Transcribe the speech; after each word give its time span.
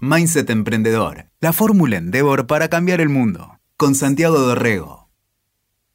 Mindset 0.00 0.50
Emprendedor, 0.50 1.30
la 1.40 1.54
fórmula 1.54 1.96
Endeavor 1.96 2.46
para 2.46 2.68
cambiar 2.68 3.00
el 3.00 3.08
mundo, 3.08 3.58
con 3.78 3.94
Santiago 3.94 4.38
Dorrego. 4.38 5.08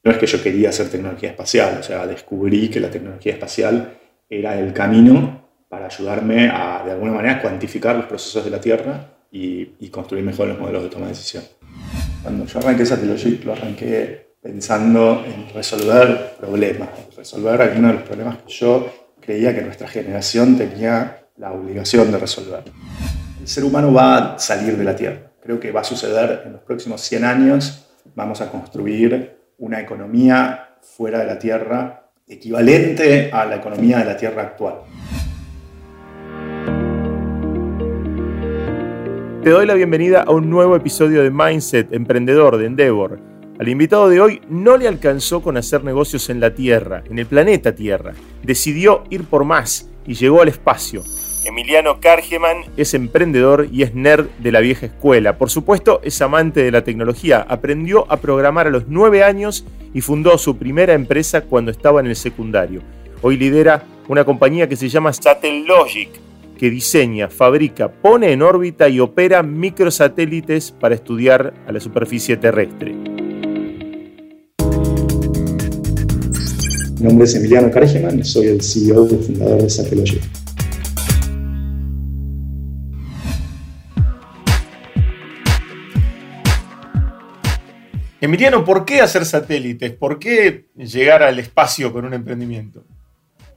No 0.03 0.11
es 0.11 0.17
que 0.17 0.25
yo 0.25 0.41
quería 0.41 0.69
hacer 0.69 0.89
tecnología 0.89 1.29
espacial, 1.29 1.77
o 1.79 1.83
sea, 1.83 2.07
descubrí 2.07 2.67
que 2.69 2.79
la 2.79 2.89
tecnología 2.89 3.33
espacial 3.33 3.99
era 4.27 4.57
el 4.57 4.73
camino 4.73 5.45
para 5.69 5.85
ayudarme 5.85 6.49
a, 6.49 6.81
de 6.83 6.93
alguna 6.93 7.11
manera, 7.11 7.39
cuantificar 7.43 7.95
los 7.95 8.05
procesos 8.05 8.43
de 8.43 8.49
la 8.49 8.59
Tierra 8.59 9.05
y, 9.31 9.67
construir 9.89 10.23
mejor 10.23 10.47
los 10.47 10.57
modelos 10.57 10.81
de 10.81 10.89
toma 10.89 11.05
de 11.05 11.11
decisión. 11.11 11.43
Cuando 12.23 12.47
yo 12.47 12.57
arranqué 12.57 12.85
Satellogic, 12.87 13.45
lo 13.45 13.53
arranqué 13.53 14.33
pensando 14.41 15.23
en 15.27 15.53
resolver 15.53 16.37
problemas, 16.39 16.89
resolver 17.15 17.61
algunos 17.61 17.91
de 17.91 17.97
los 17.99 18.07
problemas 18.07 18.37
que 18.37 18.51
yo 18.51 18.91
creía 19.21 19.53
que 19.53 19.61
nuestra 19.61 19.87
generación 19.87 20.57
tenía 20.57 21.27
la 21.37 21.51
obligación 21.51 22.11
de 22.11 22.17
resolver. 22.17 22.63
El 23.41 23.47
ser 23.47 23.63
humano 23.63 23.91
va 23.91 24.35
a 24.35 24.39
salir 24.39 24.77
de 24.77 24.83
la 24.83 24.95
Tierra. 24.95 25.31
Creo 25.41 25.59
que 25.59 25.71
va 25.71 25.81
a 25.81 25.83
suceder 25.83 26.43
en 26.45 26.53
los 26.53 26.61
próximos 26.61 27.01
100 27.01 27.25
años. 27.25 27.87
Vamos 28.13 28.39
a 28.39 28.51
construir 28.51 29.35
una 29.57 29.81
economía 29.81 30.75
fuera 30.79 31.17
de 31.17 31.25
la 31.25 31.39
Tierra 31.39 32.11
equivalente 32.27 33.31
a 33.33 33.45
la 33.45 33.55
economía 33.55 33.97
de 33.97 34.05
la 34.05 34.15
Tierra 34.15 34.43
actual. 34.43 34.75
Te 39.43 39.49
doy 39.49 39.65
la 39.65 39.73
bienvenida 39.73 40.21
a 40.21 40.29
un 40.29 40.47
nuevo 40.47 40.75
episodio 40.75 41.23
de 41.23 41.31
Mindset 41.31 41.91
Emprendedor 41.93 42.57
de 42.57 42.67
Endeavor. 42.67 43.19
Al 43.59 43.67
invitado 43.67 44.07
de 44.07 44.21
hoy 44.21 44.41
no 44.49 44.77
le 44.77 44.87
alcanzó 44.87 45.41
con 45.41 45.57
hacer 45.57 45.83
negocios 45.83 46.29
en 46.29 46.39
la 46.39 46.53
Tierra, 46.53 47.03
en 47.09 47.17
el 47.17 47.25
planeta 47.25 47.73
Tierra. 47.73 48.13
Decidió 48.43 49.03
ir 49.09 49.23
por 49.23 49.45
más 49.45 49.89
y 50.05 50.13
llegó 50.13 50.43
al 50.43 50.49
espacio. 50.49 51.01
Emiliano 51.43 51.99
Kargeman 51.99 52.57
es 52.77 52.93
emprendedor 52.93 53.67
y 53.71 53.81
es 53.81 53.95
nerd 53.95 54.27
de 54.39 54.51
la 54.51 54.59
vieja 54.59 54.85
escuela. 54.85 55.39
Por 55.39 55.49
supuesto, 55.49 55.99
es 56.03 56.21
amante 56.21 56.61
de 56.61 56.69
la 56.71 56.83
tecnología. 56.83 57.43
Aprendió 57.49 58.05
a 58.11 58.17
programar 58.17 58.67
a 58.67 58.69
los 58.69 58.87
9 58.87 59.23
años 59.23 59.65
y 59.91 60.01
fundó 60.01 60.37
su 60.37 60.57
primera 60.57 60.93
empresa 60.93 61.41
cuando 61.41 61.71
estaba 61.71 61.99
en 61.99 62.07
el 62.07 62.15
secundario. 62.15 62.81
Hoy 63.23 63.37
lidera 63.37 63.83
una 64.07 64.23
compañía 64.23 64.69
que 64.69 64.75
se 64.75 64.87
llama 64.87 65.13
Satellogic, 65.13 66.09
que 66.59 66.69
diseña, 66.69 67.27
fabrica, 67.27 67.91
pone 67.91 68.31
en 68.31 68.43
órbita 68.43 68.87
y 68.87 68.99
opera 68.99 69.41
microsatélites 69.41 70.71
para 70.71 70.93
estudiar 70.93 71.55
a 71.67 71.71
la 71.71 71.79
superficie 71.79 72.37
terrestre. 72.37 72.93
Mi 76.99 77.07
nombre 77.07 77.25
es 77.25 77.33
Emiliano 77.33 77.71
Kargeman, 77.71 78.23
soy 78.23 78.45
el 78.45 78.61
CEO 78.61 79.07
y 79.07 79.15
fundador 79.23 79.63
de 79.63 79.69
Satellogic. 79.71 80.40
Emiliano, 88.21 88.63
¿por 88.63 88.85
qué 88.85 89.01
hacer 89.01 89.25
satélites? 89.25 89.93
¿Por 89.93 90.19
qué 90.19 90.65
llegar 90.75 91.23
al 91.23 91.39
espacio 91.39 91.91
con 91.91 92.05
un 92.05 92.13
emprendimiento? 92.13 92.83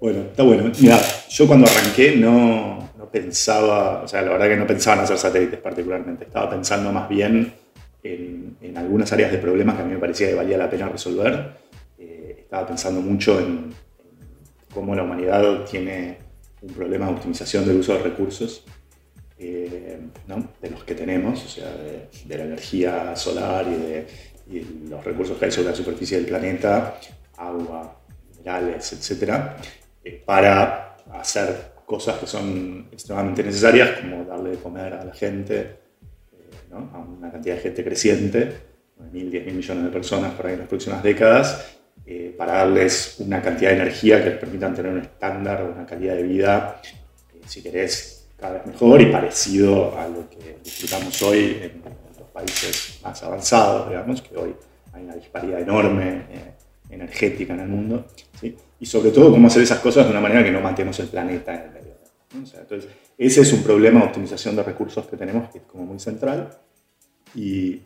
Bueno, 0.00 0.22
está 0.22 0.42
bueno. 0.42 0.72
Mira, 0.80 0.98
yo 1.28 1.46
cuando 1.46 1.66
arranqué 1.66 2.16
no, 2.16 2.88
pensaba, 3.12 4.02
o 4.02 4.08
sea, 4.08 4.22
la 4.22 4.30
verdad 4.30 4.48
que 4.48 4.56
no 4.56 4.66
pensaba 4.66 4.96
en 4.96 5.02
hacer 5.02 5.18
satélites 5.18 5.60
particularmente. 5.60 6.24
Estaba 6.24 6.48
pensando 6.48 6.90
más 6.92 7.10
bien 7.10 7.52
en, 8.02 8.74
algunas 8.74 9.12
áreas 9.12 9.30
de 9.30 9.36
problemas 9.36 9.76
que 9.76 9.82
a 9.82 9.84
mí 9.84 9.92
me 9.92 10.00
parecía 10.00 10.28
que 10.28 10.34
valía 10.34 10.56
la 10.56 10.70
pena 10.70 10.88
resolver. 10.88 11.58
Eh, 11.98 12.38
estaba 12.40 12.66
pensando 12.66 13.02
mucho 13.02 13.38
en, 13.38 13.70
cómo 14.72 14.94
la 14.94 15.02
humanidad 15.02 15.66
tiene 15.70 16.16
un 16.62 16.72
problema 16.72 17.06
de 17.06 17.12
optimización 17.12 17.66
del 17.66 17.76
uso 17.76 17.92
de 17.92 18.02
recursos. 18.02 18.64
Eh, 19.38 20.00
de 20.62 20.70
los 20.70 20.84
que 20.84 20.94
tenemos, 20.94 21.44
o 21.44 21.48
sea, 21.48 21.70
de 21.70 22.38
la 22.38 22.44
energía 22.44 23.14
solar 23.14 23.66
y 23.68 23.74
de 23.74 24.06
y 24.50 24.88
los 24.88 25.02
recursos 25.04 25.38
que 25.38 25.46
hay 25.46 25.50
sobre 25.50 25.70
la 25.70 25.74
superficie 25.74 26.18
del 26.18 26.26
planeta, 26.26 26.98
agua, 27.36 28.00
minerales, 28.30 28.92
etc., 28.92 29.32
eh, 30.04 30.22
para 30.24 30.96
hacer 31.12 31.74
cosas 31.86 32.18
que 32.18 32.26
son 32.26 32.88
extremadamente 32.92 33.42
necesarias, 33.42 34.00
como 34.00 34.24
darle 34.24 34.50
de 34.50 34.56
comer 34.56 34.94
a 34.94 35.04
la 35.04 35.14
gente, 35.14 35.60
eh, 35.60 36.72
a 36.72 36.98
una 36.98 37.30
cantidad 37.30 37.56
de 37.56 37.60
gente 37.60 37.84
creciente, 37.84 38.52
9.000, 39.00 39.30
10.000 39.30 39.52
millones 39.52 39.84
de 39.84 39.90
personas 39.90 40.32
por 40.34 40.46
ahí 40.46 40.54
en 40.54 40.60
las 40.60 40.68
próximas 40.68 41.02
décadas, 41.02 41.76
eh, 42.06 42.34
para 42.36 42.54
darles 42.54 43.16
una 43.20 43.40
cantidad 43.40 43.70
de 43.70 43.76
energía 43.76 44.22
que 44.22 44.30
les 44.30 44.38
permitan 44.38 44.74
tener 44.74 44.92
un 44.92 45.00
estándar 45.00 45.64
una 45.64 45.86
calidad 45.86 46.16
de 46.16 46.22
vida, 46.22 46.80
si 47.46 47.62
querés, 47.62 48.28
cada 48.38 48.54
vez 48.54 48.66
mejor 48.66 49.00
y 49.00 49.06
parecido 49.06 49.98
a 49.98 50.08
lo 50.08 50.28
que 50.28 50.58
disfrutamos 50.62 51.22
hoy 51.22 51.58
en 51.62 52.03
países 52.34 52.98
más 53.02 53.22
avanzados, 53.22 53.88
digamos, 53.88 54.20
que 54.20 54.36
hoy 54.36 54.54
hay 54.92 55.04
una 55.04 55.14
disparidad 55.14 55.60
enorme 55.60 56.26
eh, 56.30 56.54
energética 56.90 57.54
en 57.54 57.60
el 57.60 57.68
mundo, 57.68 58.04
y 58.80 58.86
sobre 58.86 59.10
todo 59.12 59.30
cómo 59.30 59.46
hacer 59.46 59.62
esas 59.62 59.78
cosas 59.78 60.04
de 60.04 60.10
una 60.10 60.20
manera 60.20 60.44
que 60.44 60.50
no 60.50 60.60
matemos 60.60 60.98
el 61.00 61.06
planeta 61.06 61.54
en 61.54 61.60
el 61.62 61.70
medio. 61.70 61.94
entonces, 62.34 62.90
ese 63.16 63.40
es 63.40 63.52
un 63.52 63.62
problema 63.62 64.00
de 64.00 64.06
optimización 64.06 64.56
de 64.56 64.62
recursos 64.62 65.06
que 65.06 65.16
tenemos, 65.16 65.48
que 65.50 65.58
es 65.58 65.64
como 65.64 65.86
muy 65.86 65.98
central, 65.98 66.50
y 67.34 67.80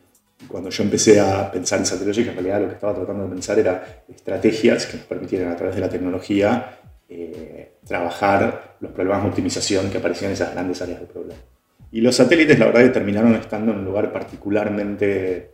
cuando 0.47 0.71
yo 0.71 0.83
empecé 0.83 1.21
a 1.21 1.51
pensar 1.51 1.81
en 1.81 1.87
Satellogic, 1.87 2.29
en 2.29 2.35
realidad 2.35 2.61
lo 2.61 2.69
que 2.69 2.75
estaba 2.75 2.95
tratando 2.95 3.25
de 3.25 3.31
pensar 3.31 3.59
era 3.59 4.05
estrategias 4.09 4.87
que 4.87 4.97
nos 4.97 5.07
permitieran 5.07 5.53
a 5.53 5.57
través 5.57 5.75
de 5.75 5.81
la 5.81 5.89
tecnología 5.89 6.79
eh, 7.09 7.79
trabajar 7.87 8.77
los 8.81 8.93
problemas 8.93 9.23
de 9.23 9.29
optimización 9.31 9.91
que 9.91 9.99
aparecían 9.99 10.31
en 10.31 10.35
esas 10.35 10.53
grandes 10.53 10.81
áreas 10.81 11.01
de 11.01 11.07
problema. 11.07 11.41
Y 11.91 12.01
los 12.01 12.17
satélites, 12.17 12.59
la 12.59 12.67
verdad, 12.67 12.83
que 12.83 12.91
terminaron 12.91 13.35
estando 13.35 13.73
en 13.73 13.79
un 13.79 13.85
lugar 13.85 14.13
particularmente 14.13 15.53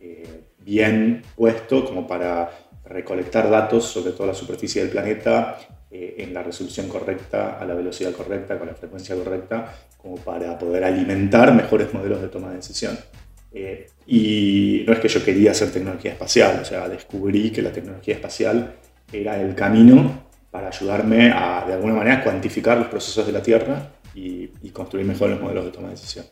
eh, 0.00 0.40
bien 0.58 1.22
puesto 1.36 1.84
como 1.84 2.06
para 2.06 2.50
recolectar 2.84 3.50
datos 3.50 3.84
sobre 3.84 4.12
toda 4.12 4.28
la 4.28 4.34
superficie 4.34 4.82
del 4.82 4.90
planeta 4.90 5.58
eh, 5.90 6.16
en 6.18 6.34
la 6.34 6.42
resolución 6.42 6.88
correcta, 6.88 7.58
a 7.58 7.64
la 7.64 7.74
velocidad 7.74 8.12
correcta, 8.12 8.58
con 8.58 8.66
la 8.66 8.74
frecuencia 8.74 9.14
correcta, 9.14 9.72
como 9.96 10.16
para 10.16 10.58
poder 10.58 10.84
alimentar 10.84 11.54
mejores 11.54 11.92
modelos 11.94 12.20
de 12.20 12.28
toma 12.28 12.50
de 12.50 12.56
decisión. 12.56 12.98
Eh, 13.52 13.86
y 14.06 14.84
no 14.86 14.92
es 14.92 14.98
que 14.98 15.08
yo 15.08 15.24
quería 15.24 15.52
hacer 15.52 15.70
tecnología 15.70 16.12
espacial, 16.12 16.58
o 16.60 16.64
sea, 16.64 16.88
descubrí 16.88 17.50
que 17.50 17.62
la 17.62 17.72
tecnología 17.72 18.14
espacial 18.14 18.74
era 19.12 19.40
el 19.40 19.54
camino 19.54 20.26
para 20.50 20.68
ayudarme 20.68 21.30
a, 21.30 21.64
de 21.66 21.74
alguna 21.74 21.94
manera, 21.94 22.22
cuantificar 22.22 22.76
los 22.76 22.88
procesos 22.88 23.26
de 23.26 23.32
la 23.32 23.42
Tierra 23.42 23.90
y, 24.16 24.70
construir 24.70 25.06
mejor 25.06 25.30
los 25.30 25.40
modelos 25.40 25.64
de 25.64 25.70
toma 25.70 25.88
de 25.88 25.94
decisión. 25.94 26.26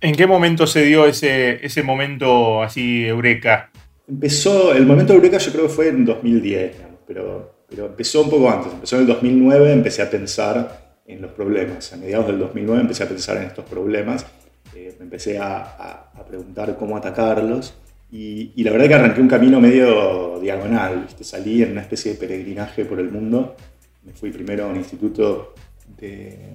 ¿En 0.00 0.14
qué 0.14 0.26
momento 0.26 0.66
se 0.66 0.84
dio 0.84 1.06
ese, 1.06 1.64
ese 1.64 1.82
momento 1.82 2.62
así 2.62 3.06
eureka? 3.06 3.70
Empezó, 4.08 4.72
el 4.74 4.86
momento 4.86 5.12
eureka 5.12 5.38
yo 5.38 5.52
creo 5.52 5.64
que 5.64 5.72
fue 5.72 5.88
en 5.88 6.04
2010, 6.04 6.76
pero, 7.06 7.66
pero 7.68 7.86
empezó 7.86 8.22
un 8.22 8.30
poco 8.30 8.50
antes. 8.50 8.72
Empezó 8.72 8.96
en 8.96 9.02
el 9.02 9.08
2009, 9.08 9.72
empecé 9.72 10.02
a 10.02 10.10
pensar 10.10 10.96
en 11.06 11.22
los 11.22 11.30
problemas. 11.32 11.92
A 11.92 11.96
mediados 11.96 12.26
del 12.26 12.38
2009 12.38 12.80
empecé 12.80 13.04
a 13.04 13.08
pensar 13.08 13.36
en 13.36 13.44
estos 13.44 13.64
problemas. 13.64 14.26
Eh, 14.74 14.94
me 14.98 15.04
empecé 15.04 15.38
a, 15.38 15.58
a, 15.58 16.24
preguntar 16.26 16.76
cómo 16.76 16.96
atacarlos. 16.96 17.74
Y, 18.10 18.52
y, 18.56 18.64
la 18.64 18.72
verdad 18.72 18.88
que 18.88 18.94
arranqué 18.94 19.20
un 19.20 19.28
camino 19.28 19.60
medio 19.60 20.38
diagonal. 20.40 21.06
Salí 21.20 21.62
en 21.62 21.72
una 21.72 21.82
especie 21.82 22.12
de 22.12 22.18
peregrinaje 22.18 22.84
por 22.84 22.98
el 22.98 23.10
mundo. 23.10 23.56
Me 24.04 24.12
fui 24.12 24.30
primero 24.30 24.64
a 24.64 24.68
un 24.68 24.76
instituto 24.76 25.54
de 25.96 26.52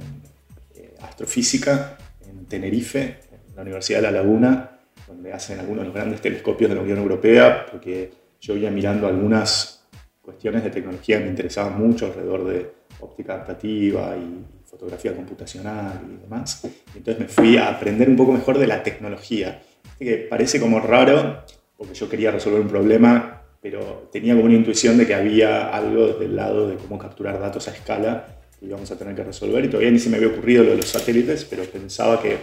eh, 0.75 0.95
astrofísica 1.01 1.97
en 2.27 2.45
Tenerife, 2.45 3.19
en 3.49 3.55
la 3.55 3.61
Universidad 3.61 3.99
de 3.99 4.03
La 4.03 4.11
Laguna, 4.11 4.79
donde 5.07 5.31
hacen 5.33 5.59
algunos 5.59 5.81
de 5.81 5.85
los 5.87 5.95
grandes 5.95 6.21
telescopios 6.21 6.69
de 6.69 6.75
la 6.75 6.81
Unión 6.81 6.97
Europea, 6.97 7.65
porque 7.71 8.11
yo 8.41 8.55
iba 8.55 8.69
mirando 8.69 9.07
algunas 9.07 9.85
cuestiones 10.21 10.63
de 10.63 10.69
tecnología 10.69 11.19
que 11.19 11.23
me 11.23 11.29
interesaban 11.29 11.79
mucho 11.79 12.07
alrededor 12.07 12.45
de 12.45 12.71
óptica 12.99 13.33
adaptativa 13.33 14.15
y 14.17 14.43
fotografía 14.65 15.15
computacional 15.15 16.01
y 16.05 16.21
demás. 16.21 16.67
entonces 16.95 17.19
me 17.19 17.27
fui 17.27 17.57
a 17.57 17.69
aprender 17.69 18.09
un 18.09 18.17
poco 18.17 18.33
mejor 18.33 18.57
de 18.57 18.67
la 18.67 18.83
tecnología. 18.83 19.61
Que 19.97 20.27
parece 20.29 20.59
como 20.59 20.79
raro, 20.79 21.43
porque 21.77 21.93
yo 21.93 22.09
quería 22.09 22.29
resolver 22.29 22.61
un 22.61 22.67
problema, 22.67 23.41
pero 23.61 24.09
tenía 24.11 24.33
como 24.33 24.45
una 24.45 24.55
intuición 24.55 24.97
de 24.97 25.07
que 25.07 25.15
había 25.15 25.69
algo 25.75 26.07
desde 26.07 26.25
el 26.25 26.35
lado 26.35 26.67
de 26.67 26.75
cómo 26.75 26.99
capturar 26.99 27.39
datos 27.39 27.67
a 27.67 27.71
escala 27.71 28.27
íbamos 28.61 28.89
a 28.91 28.97
tener 28.97 29.15
que 29.15 29.23
resolver 29.23 29.63
y 29.65 29.67
todavía 29.67 29.91
ni 29.91 29.99
se 29.99 30.09
me 30.09 30.17
había 30.17 30.29
ocurrido 30.29 30.63
lo 30.63 30.71
de 30.71 30.77
los 30.77 30.87
satélites, 30.87 31.45
pero 31.45 31.63
pensaba 31.63 32.21
que 32.21 32.37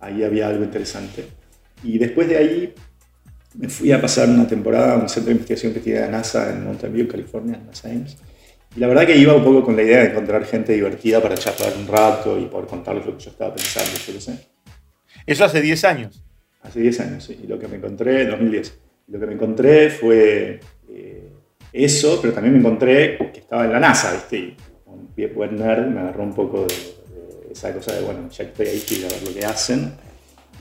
ahí 0.00 0.22
había 0.22 0.48
algo 0.48 0.64
interesante. 0.64 1.26
Y 1.84 1.98
después 1.98 2.28
de 2.28 2.36
ahí 2.36 2.74
me 3.54 3.68
fui 3.68 3.92
a 3.92 4.00
pasar 4.00 4.28
una 4.28 4.46
temporada 4.46 4.94
a 4.94 4.96
un 4.96 5.08
centro 5.08 5.28
de 5.28 5.32
investigación 5.32 5.72
que 5.72 5.80
tiene 5.80 6.00
la 6.00 6.08
NASA 6.08 6.50
en 6.52 6.64
Mountain 6.64 6.92
View, 6.92 7.08
California, 7.08 7.56
en 7.56 7.66
NASA 7.66 7.88
Ames. 7.88 8.16
Y 8.74 8.80
la 8.80 8.86
verdad 8.86 9.06
que 9.06 9.16
iba 9.16 9.34
un 9.34 9.44
poco 9.44 9.62
con 9.62 9.76
la 9.76 9.82
idea 9.82 9.98
de 9.98 10.10
encontrar 10.10 10.44
gente 10.46 10.72
divertida 10.72 11.20
para 11.20 11.36
charlar 11.36 11.72
un 11.76 11.86
rato 11.86 12.38
y 12.38 12.46
poder 12.46 12.66
contarles 12.66 13.04
lo 13.04 13.16
que 13.16 13.24
yo 13.24 13.30
estaba 13.30 13.54
pensando, 13.54 13.90
yo 14.12 14.20
sé. 14.20 14.38
¿Eso 15.26 15.44
hace 15.44 15.60
10 15.60 15.84
años? 15.84 16.24
Hace 16.62 16.80
10 16.80 17.00
años, 17.00 17.24
sí. 17.24 17.38
Y 17.42 17.46
lo 17.46 17.58
que 17.58 17.68
me 17.68 17.76
encontré, 17.76 18.22
en 18.22 18.30
2010, 18.30 18.78
lo 19.08 19.20
que 19.20 19.26
me 19.26 19.34
encontré 19.34 19.90
fue 19.90 20.60
eh, 20.88 21.28
eso, 21.72 22.18
pero 22.20 22.32
también 22.32 22.54
me 22.54 22.60
encontré 22.60 23.18
que 23.32 23.40
estaba 23.40 23.66
en 23.66 23.72
la 23.72 23.80
NASA, 23.80 24.14
¿viste? 24.14 24.56
Buen 25.34 25.56
nerd, 25.56 25.86
me 25.86 26.00
agarró 26.00 26.22
un 26.22 26.34
poco 26.34 26.66
de, 26.66 26.74
esa 27.50 27.72
cosa 27.72 27.92
de, 27.92 28.02
bueno, 28.02 28.28
ya 28.30 28.44
estoy 28.44 28.66
ahí, 28.66 28.84
quiero 28.86 29.08
ver 29.08 29.22
lo 29.22 29.34
que 29.34 29.44
hacen. 29.44 29.92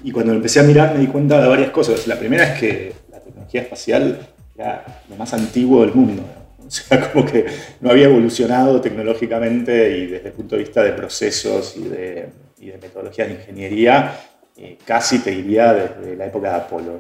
Y 0.03 0.11
cuando 0.11 0.33
empecé 0.33 0.59
a 0.59 0.63
mirar 0.63 0.93
me 0.93 0.99
di 0.99 1.07
cuenta 1.07 1.41
de 1.41 1.47
varias 1.47 1.71
cosas. 1.71 2.07
La 2.07 2.17
primera 2.17 2.53
es 2.53 2.59
que 2.59 2.93
la 3.11 3.19
tecnología 3.19 3.61
espacial 3.61 4.27
era 4.55 5.03
lo 5.09 5.15
más 5.15 5.33
antiguo 5.33 5.81
del 5.81 5.93
mundo. 5.93 6.23
O 6.65 6.69
sea, 6.69 7.11
como 7.11 7.25
que 7.25 7.45
no 7.79 7.91
había 7.91 8.05
evolucionado 8.05 8.81
tecnológicamente 8.81 9.97
y 9.97 10.07
desde 10.07 10.29
el 10.29 10.33
punto 10.33 10.55
de 10.55 10.63
vista 10.63 10.83
de 10.83 10.93
procesos 10.93 11.75
y 11.77 11.83
de, 11.83 12.29
y 12.59 12.67
de 12.67 12.77
metodologías 12.77 13.27
de 13.27 13.35
ingeniería, 13.35 14.13
eh, 14.57 14.77
casi 14.85 15.19
te 15.19 15.31
diría 15.31 15.73
desde 15.73 16.15
la 16.15 16.25
época 16.25 16.49
de 16.49 16.55
Apolo, 16.55 16.99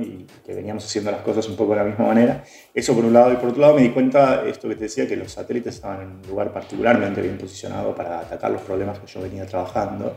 y 0.00 0.26
que 0.46 0.54
veníamos 0.54 0.84
haciendo 0.84 1.10
las 1.10 1.22
cosas 1.22 1.48
un 1.48 1.56
poco 1.56 1.72
de 1.72 1.78
la 1.78 1.84
misma 1.84 2.06
manera. 2.06 2.44
Eso 2.72 2.94
por 2.94 3.04
un 3.04 3.12
lado, 3.12 3.32
y 3.32 3.36
por 3.36 3.50
otro 3.50 3.60
lado 3.60 3.74
me 3.74 3.82
di 3.82 3.90
cuenta, 3.90 4.46
esto 4.46 4.68
que 4.68 4.76
te 4.76 4.84
decía, 4.84 5.08
que 5.08 5.16
los 5.16 5.32
satélites 5.32 5.74
estaban 5.74 6.02
en 6.02 6.08
un 6.08 6.22
lugar 6.22 6.52
particularmente 6.52 7.20
bien 7.20 7.36
posicionado 7.36 7.94
para 7.94 8.20
atacar 8.20 8.50
los 8.50 8.62
problemas 8.62 8.98
que 9.00 9.06
yo 9.06 9.20
venía 9.20 9.44
trabajando. 9.46 10.16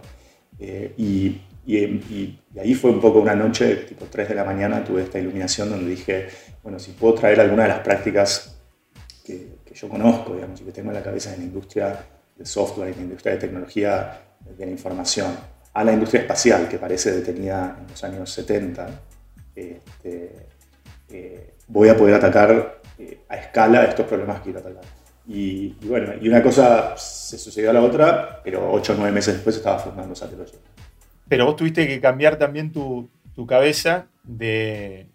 Eh, 0.59 0.93
y, 0.97 1.41
y, 1.65 2.39
ahí 2.59 2.75
fue 2.75 2.91
un 2.91 3.01
poco 3.01 3.19
una 3.19 3.35
noche, 3.35 3.75
tipo 3.77 4.05
3 4.05 4.29
de 4.29 4.35
la 4.35 4.43
mañana, 4.43 4.83
tuve 4.83 5.01
esta 5.01 5.19
iluminación 5.19 5.69
donde 5.69 5.89
dije, 5.89 6.27
bueno, 6.61 6.77
si 6.77 6.91
puedo 6.91 7.15
traer 7.15 7.39
alguna 7.39 7.63
de 7.63 7.69
las 7.69 7.79
prácticas 7.79 8.55
que, 9.25 9.55
yo 9.73 9.89
conozco, 9.89 10.33
digamos, 10.35 10.61
y 10.61 10.63
que 10.63 10.71
tengo 10.71 10.91
en 10.91 10.95
la 10.95 11.03
cabeza 11.03 11.33
en 11.33 11.39
la 11.39 11.45
industria 11.47 11.99
de 12.37 12.45
software 12.45 12.89
en 12.89 12.95
la 12.95 13.01
industria 13.01 13.33
de 13.33 13.39
tecnología 13.39 14.21
de 14.39 14.65
la 14.65 14.71
información, 14.71 15.35
a 15.75 15.83
la 15.83 15.91
industria 15.91 16.21
espacial, 16.21 16.69
que 16.69 16.79
parece 16.79 17.11
detenida 17.11 17.75
en 17.77 17.87
los 17.87 18.01
años 18.03 18.29
70, 18.31 18.87
este, 19.53 20.47
eh, 21.09 21.53
voy 21.67 21.89
a 21.89 21.97
poder 21.97 22.15
atacar 22.15 22.81
eh, 22.97 23.19
a 23.27 23.35
escala 23.35 23.83
estos 23.83 24.07
problemas 24.07 24.37
que 24.37 24.43
quiero 24.45 24.59
atacar. 24.59 24.83
Y, 25.27 25.73
bueno, 25.85 26.13
y 26.21 26.29
una 26.29 26.41
cosa 26.41 26.95
se 26.95 27.37
sucedió 27.37 27.71
a 27.71 27.73
la 27.73 27.81
otra, 27.81 28.41
pero 28.41 28.71
8 28.71 28.93
o 28.93 28.95
9 28.95 29.11
meses 29.11 29.33
después 29.33 29.57
estaba 29.57 29.77
formando 29.77 30.15
Satellite. 30.15 30.57
Pero 31.27 31.45
vos 31.45 31.57
tuviste 31.57 31.85
que 31.87 31.99
cambiar 31.99 32.37
también 32.37 32.71
tu, 32.71 33.09
tu 33.33 33.45
cabeza 33.45 34.07
de, 34.23 35.07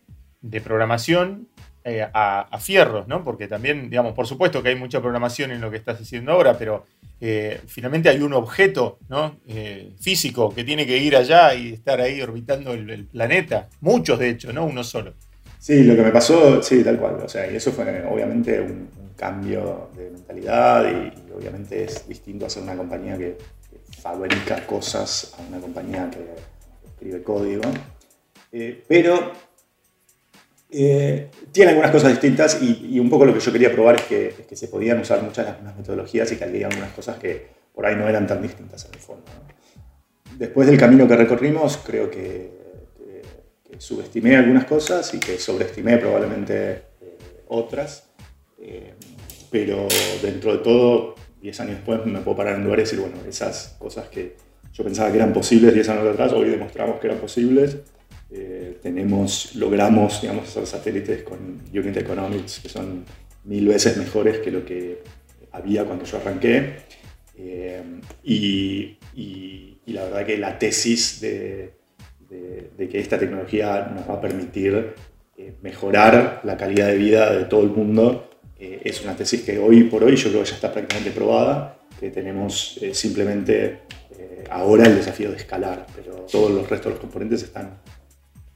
de 0.43 0.61
programación 0.61 1.49
eh, 1.83 2.07
a, 2.13 2.59
fierros, 2.61 3.09
¿no? 3.09 3.25
Porque 3.25 3.49
también, 3.49 3.89
digamos, 3.89 4.13
por 4.13 4.27
supuesto 4.27 4.63
que 4.63 4.69
hay 4.69 4.75
mucha 4.75 5.01
programación 5.01 5.51
en 5.51 5.63
lo 5.63 5.71
que 5.71 5.79
estás 5.79 5.99
haciendo 5.99 6.33
ahora, 6.33 6.59
pero 6.59 6.85
eh, 7.23 7.59
finalmente 7.67 8.11
hay 8.11 8.21
un 8.21 8.35
objeto 8.35 8.99
¿no? 9.09 9.37
Eh, 9.49 9.95
físico 9.99 10.55
que 10.55 10.63
tiene 10.63 10.87
que 10.87 10.99
ir 10.99 11.17
allá 11.17 11.55
y 11.55 11.73
estar 11.73 11.99
ahí 12.03 12.21
orbitando 12.21 12.75
el, 12.75 13.07
planeta. 13.07 13.69
Muchos, 13.81 14.19
de 14.19 14.29
hecho, 14.29 14.53
no 14.53 14.67
uno 14.67 14.85
solo. 14.85 15.15
Sí, 15.59 15.83
lo 15.85 15.97
que 15.97 16.03
me 16.03 16.11
pasó, 16.11 16.63
sí, 16.63 16.85
tal 16.85 16.99
cual. 16.99 17.15
O 17.25 17.29
sea, 17.31 17.51
y 17.51 17.57
eso 17.57 17.73
fue 17.73 17.85
obviamente 18.07 18.61
un, 18.61 18.89
cambio 19.17 19.91
de 19.97 20.11
mentalidad 20.11 20.85
y, 20.91 21.33
obviamente 21.35 21.85
es 21.85 22.09
distinto 22.09 22.47
a 22.47 22.51
ser 22.51 22.63
una 22.63 22.75
compañía 22.75 23.17
que, 23.17 23.37
fabrica 24.01 24.67
cosas 24.67 25.35
a 25.39 25.47
una 25.47 25.61
compañía 25.61 26.11
que 26.11 26.25
escribe 26.91 27.23
código. 27.23 27.63
pero 28.89 29.33
eh, 30.73 31.31
tiene 31.51 31.71
algunas 31.71 31.91
cosas 31.91 32.11
distintas 32.11 32.63
y, 32.63 32.99
un 33.01 33.11
poco 33.11 33.25
lo 33.25 33.35
que 33.35 33.41
yo 33.41 33.53
quería 33.53 33.73
probar 33.73 33.97
es 33.97 34.03
que, 34.03 34.35
que, 34.49 34.57
se 34.57 34.69
podían 34.69 35.01
usar 35.01 35.23
muchas 35.23 35.47
las 35.47 35.57
mismas 35.57 35.77
metodologías 35.77 36.31
y 36.31 36.37
que 36.37 36.45
había 36.45 36.69
algunas 36.69 36.93
cosas 36.93 37.19
que 37.19 37.49
por 37.75 37.87
ahí 37.87 37.97
no 37.97 38.09
eran 38.09 38.27
tan 38.27 38.41
distintas 38.41 38.85
en 38.85 38.95
el 38.95 39.01
fondo. 39.01 39.25
Después 40.39 40.69
del 40.69 40.79
camino 40.79 41.09
que 41.09 41.17
recorrimos, 41.17 41.79
creo 41.79 42.11
que, 42.11 42.59
subestimé 43.79 44.37
algunas 44.37 44.67
cosas 44.67 45.15
y 45.15 45.19
que 45.19 45.39
sobreestimé 45.39 45.97
probablemente 45.97 46.73
eh, 47.01 47.17
otras, 47.49 48.11
eh, 48.61 48.93
pero 49.51 49.89
dentro 50.21 50.53
de 50.53 50.59
todo, 50.59 51.15
10 51.41 51.61
años 51.61 51.77
después 51.77 52.05
me 52.05 52.21
puedo 52.21 52.37
parar 52.37 52.57
en 52.57 52.65
lugar 52.65 52.79
y 52.79 52.83
decir, 52.83 53.01
bueno, 53.01 53.17
esas 53.27 53.77
cosas 53.79 54.09
que 54.09 54.37
yo 54.75 54.85
pensaba 54.85 55.11
que 55.11 55.17
eran 55.17 55.33
posibles 55.33 55.73
10 55.73 55.89
años 55.89 56.09
atrás, 56.09 56.33
hoy 56.35 56.51
demostramos 56.51 57.01
que 57.01 57.07
eran 57.07 57.19
posibles 57.19 57.79
eh, 58.33 58.79
tenemos, 58.81 59.57
logramos 59.57 60.21
digamos, 60.21 60.49
hacer 60.49 60.65
satélites 60.65 61.23
con 61.25 61.61
Unit 61.73 61.97
Economics 61.97 62.61
que 62.61 62.69
son 62.69 63.05
mil 63.45 63.67
veces 63.67 63.97
mejores 63.97 64.39
que 64.39 64.53
lo 64.53 64.65
que 64.65 65.03
había 65.51 65.85
cuando 65.85 66.05
yo 66.05 66.19
arranqué. 66.19 66.77
Eh, 67.37 67.83
y, 68.23 68.97
la 69.87 70.05
verdad 70.05 70.25
que 70.25 70.39
la 70.39 70.57
tesis 70.57 71.21
de, 71.21 71.73
que 72.79 73.01
esta 73.01 73.19
tecnología 73.19 73.91
nos 73.93 74.09
va 74.09 74.15
a 74.15 74.21
permitir 74.21 74.95
eh, 75.37 75.55
mejorar 75.63 76.43
la 76.45 76.57
calidad 76.57 76.87
de 76.87 76.97
vida 76.97 77.35
de 77.35 77.47
todo 77.47 77.65
el 77.65 77.71
mundo 77.71 78.31
es 78.57 79.03
una 79.03 79.17
tesis 79.17 79.43
que 79.43 79.59
hoy 79.59 79.85
por 79.85 80.05
hoy 80.05 80.15
yo 80.15 80.29
creo 80.29 80.45
que 80.45 80.51
ya 80.51 80.55
está 80.55 80.73
prácticamente 80.73 81.11
probada, 81.11 81.81
que 81.99 82.11
tenemos 82.11 82.79
simplemente 82.93 83.81
ahora 84.49 84.87
el 84.87 84.95
desafío 84.95 85.31
de 85.31 85.39
escalar, 85.39 85.87
pero 85.97 86.27
todos 86.31 86.53
los 86.53 86.71
restos 86.71 86.85
de 86.85 86.91
los 86.91 87.01
componentes 87.01 87.43
están 87.43 87.81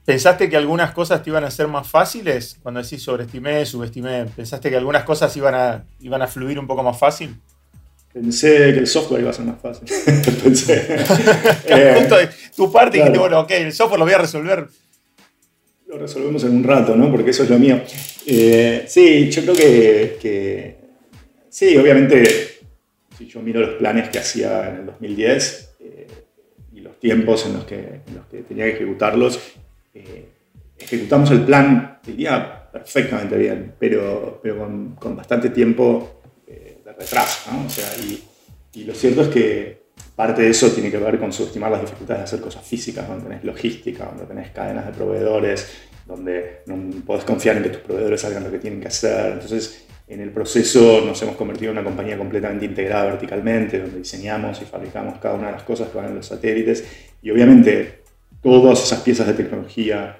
¿Pensaste 0.05 0.47
que 0.47 0.55
algunas 0.55 0.91
cosas 0.91 1.23
te 1.23 1.31
iban 1.31 1.43
a 1.43 1.49
ser 1.49 1.67
más 1.67 1.87
fáciles? 1.87 2.57
Cuando 2.61 2.81
decís 2.81 3.01
sobreestimé, 3.01 3.65
subestimé, 3.65 4.25
¿pensaste 4.35 4.69
que 4.69 4.77
algunas 4.77 5.03
cosas 5.03 5.35
iban 5.35 5.55
a, 5.55 5.83
iban 5.99 6.21
a 6.21 6.27
fluir 6.27 6.59
un 6.59 6.67
poco 6.67 6.83
más 6.83 6.97
fácil? 6.97 7.35
Pensé 8.13 8.71
que 8.71 8.79
el 8.79 8.87
software 8.87 9.21
iba 9.21 9.31
a 9.31 9.33
ser 9.33 9.45
más 9.45 9.59
fácil. 9.59 9.89
Pensé. 10.43 10.95
eh, 11.65 12.29
tu 12.55 12.71
parte 12.71 12.97
y 12.97 12.99
dijiste, 13.01 13.19
bueno, 13.19 13.41
ok, 13.41 13.51
el 13.51 13.73
software 13.73 13.99
lo 13.99 14.05
voy 14.05 14.13
a 14.13 14.19
resolver. 14.19 14.67
Lo 15.87 15.97
resolvemos 15.97 16.43
en 16.43 16.55
un 16.55 16.63
rato, 16.63 16.95
¿no? 16.95 17.11
Porque 17.11 17.31
eso 17.31 17.43
es 17.43 17.49
lo 17.49 17.57
mío. 17.57 17.81
Eh, 18.27 18.85
sí, 18.87 19.29
yo 19.29 19.41
creo 19.41 19.55
que, 19.55 20.77
Sí, 21.49 21.77
obviamente, 21.77 22.23
si 23.17 23.27
yo 23.27 23.41
miro 23.41 23.61
los 23.61 23.75
planes 23.75 24.09
que 24.09 24.19
hacía 24.19 24.69
en 24.69 24.75
el 24.77 24.85
2010 24.87 25.75
eh, 25.79 26.07
y 26.73 26.81
los 26.81 26.99
tiempos 26.99 27.45
en 27.45 27.53
los 27.53 27.65
que, 27.65 28.01
en 28.07 28.15
los 28.15 28.25
que 28.27 28.43
tenía 28.43 28.65
que 28.65 28.71
ejecutarlos, 28.71 29.39
eh, 29.95 30.29
ejecutamos 30.77 31.31
el 31.31 31.41
plan, 31.41 31.99
diría, 32.05 32.69
perfectamente 32.69 33.37
bien, 33.37 33.75
pero, 33.79 34.39
pero 34.43 34.57
con, 34.99 35.15
bastante 35.15 35.49
tiempo 35.49 36.21
eh, 36.45 36.81
de 36.83 36.91
retraso. 36.91 37.51
¿no? 37.51 37.65
O 37.65 37.69
sea, 37.69 37.87
y, 37.97 38.21
y, 38.73 38.83
lo 38.83 38.93
cierto 38.93 39.21
es 39.21 39.29
que 39.29 39.85
parte 40.15 40.41
de 40.41 40.49
eso 40.49 40.69
tiene 40.71 40.91
que 40.91 40.97
ver 40.97 41.17
con 41.17 41.31
subestimar 41.31 41.71
las 41.71 41.81
dificultades 41.81 42.19
de 42.19 42.23
hacer 42.25 42.41
cosas 42.41 42.65
físicas, 42.67 43.07
donde 43.07 43.23
tenés 43.23 43.43
logística, 43.45 44.05
donde 44.05 44.25
tenés 44.25 44.51
cadenas 44.51 44.85
de 44.85 44.91
proveedores, 44.91 45.87
donde 46.05 46.63
no 46.65 46.77
podés 47.05 47.23
confiar 47.23 47.55
en 47.57 47.63
que 47.63 47.69
tus 47.69 47.81
proveedores 47.81 48.23
hagan 48.25 48.43
lo 48.43 48.51
que 48.51 48.59
tienen 48.59 48.81
que 48.81 48.89
hacer. 48.89 49.33
Entonces, 49.33 49.85
en 50.07 50.19
el 50.19 50.29
proceso 50.31 51.01
nos 51.05 51.21
hemos 51.21 51.37
convertido 51.37 51.71
en 51.71 51.77
una 51.77 51.85
compañía 51.85 52.17
completamente 52.17 52.65
integrada 52.65 53.05
verticalmente, 53.05 53.79
donde 53.79 53.99
diseñamos 53.99 54.61
y 54.61 54.65
fabricamos 54.65 55.19
cada 55.19 55.35
una 55.35 55.47
de 55.47 55.53
las 55.53 55.63
cosas 55.63 55.89
que 55.89 55.97
van 55.97 56.07
en 56.07 56.15
los 56.15 56.25
satélites. 56.25 56.83
Y 57.21 57.31
obviamente 57.31 58.04
todas 58.45 58.83
esas 58.83 58.99
piezas 58.99 59.25
de 59.25 59.33
tecnología. 59.33 60.19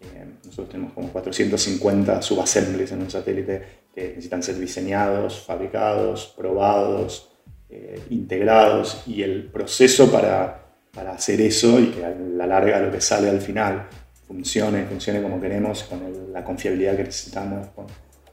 Eh, 0.00 0.24
nosotros 0.42 0.70
tenemos 0.70 0.94
como 0.94 1.08
450 1.08 2.22
subassemblies 2.22 2.92
en 2.92 3.02
un 3.02 3.10
satélite 3.10 3.62
que 3.94 4.08
necesitan 4.08 4.42
ser 4.42 4.58
diseñados, 4.58 5.40
fabricados, 5.40 6.32
probados, 6.34 7.28
eh, 7.68 8.00
integrados 8.08 9.02
y 9.06 9.22
el 9.22 9.44
proceso 9.44 10.10
para, 10.10 10.64
para, 10.94 11.12
hacer 11.12 11.42
eso 11.42 11.78
y 11.78 11.88
que 11.88 12.06
a 12.06 12.08
la 12.08 12.46
larga 12.46 12.80
lo 12.80 12.90
que 12.90 13.02
sale 13.02 13.28
al 13.28 13.42
final 13.42 13.86
funcione, 14.26 14.86
funcione 14.86 15.20
como 15.20 15.38
queremos, 15.38 15.82
con 15.82 16.32
la 16.32 16.42
confiabilidad 16.42 16.96
que 16.96 17.04
necesitamos, 17.04 17.66
con, 17.74 17.84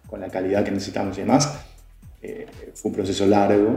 con, 0.07 0.21
la 0.21 0.29
calidad 0.29 0.63
que 0.63 0.71
necesitamos 0.71 1.17
y 1.17 1.21
demás, 1.21 1.59
eh, 2.21 2.45
fue 2.73 2.89
un 2.89 2.95
proceso 2.95 3.25
largo. 3.25 3.73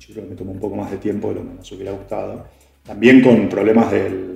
Yo 0.00 0.14
creo 0.14 0.24
que 0.24 0.30
me 0.30 0.36
tomó 0.36 0.52
un 0.52 0.60
poco 0.60 0.76
más 0.76 0.90
de 0.90 0.96
tiempo 0.96 1.28
de 1.28 1.34
lo 1.34 1.40
que 1.42 1.54
nos 1.56 1.72
hubiera 1.72 1.92
gustado. 1.92 2.46
También 2.84 3.20
con 3.20 3.50
problemas 3.50 3.92
del 3.92 4.32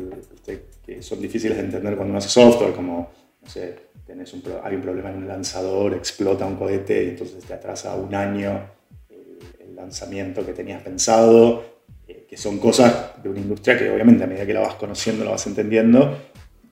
que 0.87 1.03
son 1.03 1.21
difíciles 1.21 1.57
de 1.57 1.65
entender 1.65 1.97
cuando 1.97 2.13
uno 2.13 2.19
hace 2.19 2.29
software, 2.29 2.73
como, 2.73 3.11
no 3.43 3.51
sé, 3.51 3.77
tenés 4.07 4.33
un, 4.33 4.43
hay 4.63 4.77
un 4.77 4.83
problema 4.83 5.11
en 5.11 5.17
un 5.17 5.29
lanzador, 5.29 5.93
explota 5.95 6.47
un 6.47 6.55
cohete 6.55 7.05
y 7.05 7.09
entonces 7.09 7.45
te 7.45 7.55
atrasa 7.55 7.97
un 7.97 8.15
año 8.15 8.71
el, 9.11 9.75
lanzamiento 9.75 10.47
que 10.47 10.53
tenías 10.53 10.83
pensado, 10.83 11.63
eh, 12.09 12.25
que 12.27 12.37
son 12.37 12.59
cosas 12.59 13.23
de 13.23 13.29
una 13.29 13.41
industria 13.41 13.77
que 13.77 13.91
obviamente 13.91 14.25
a 14.25 14.27
medida 14.27 14.47
que 14.47 14.55
la 14.55 14.61
vas 14.61 14.75
conociendo, 14.77 15.25
la 15.25 15.33
vas 15.33 15.47
entendiendo, 15.47 16.17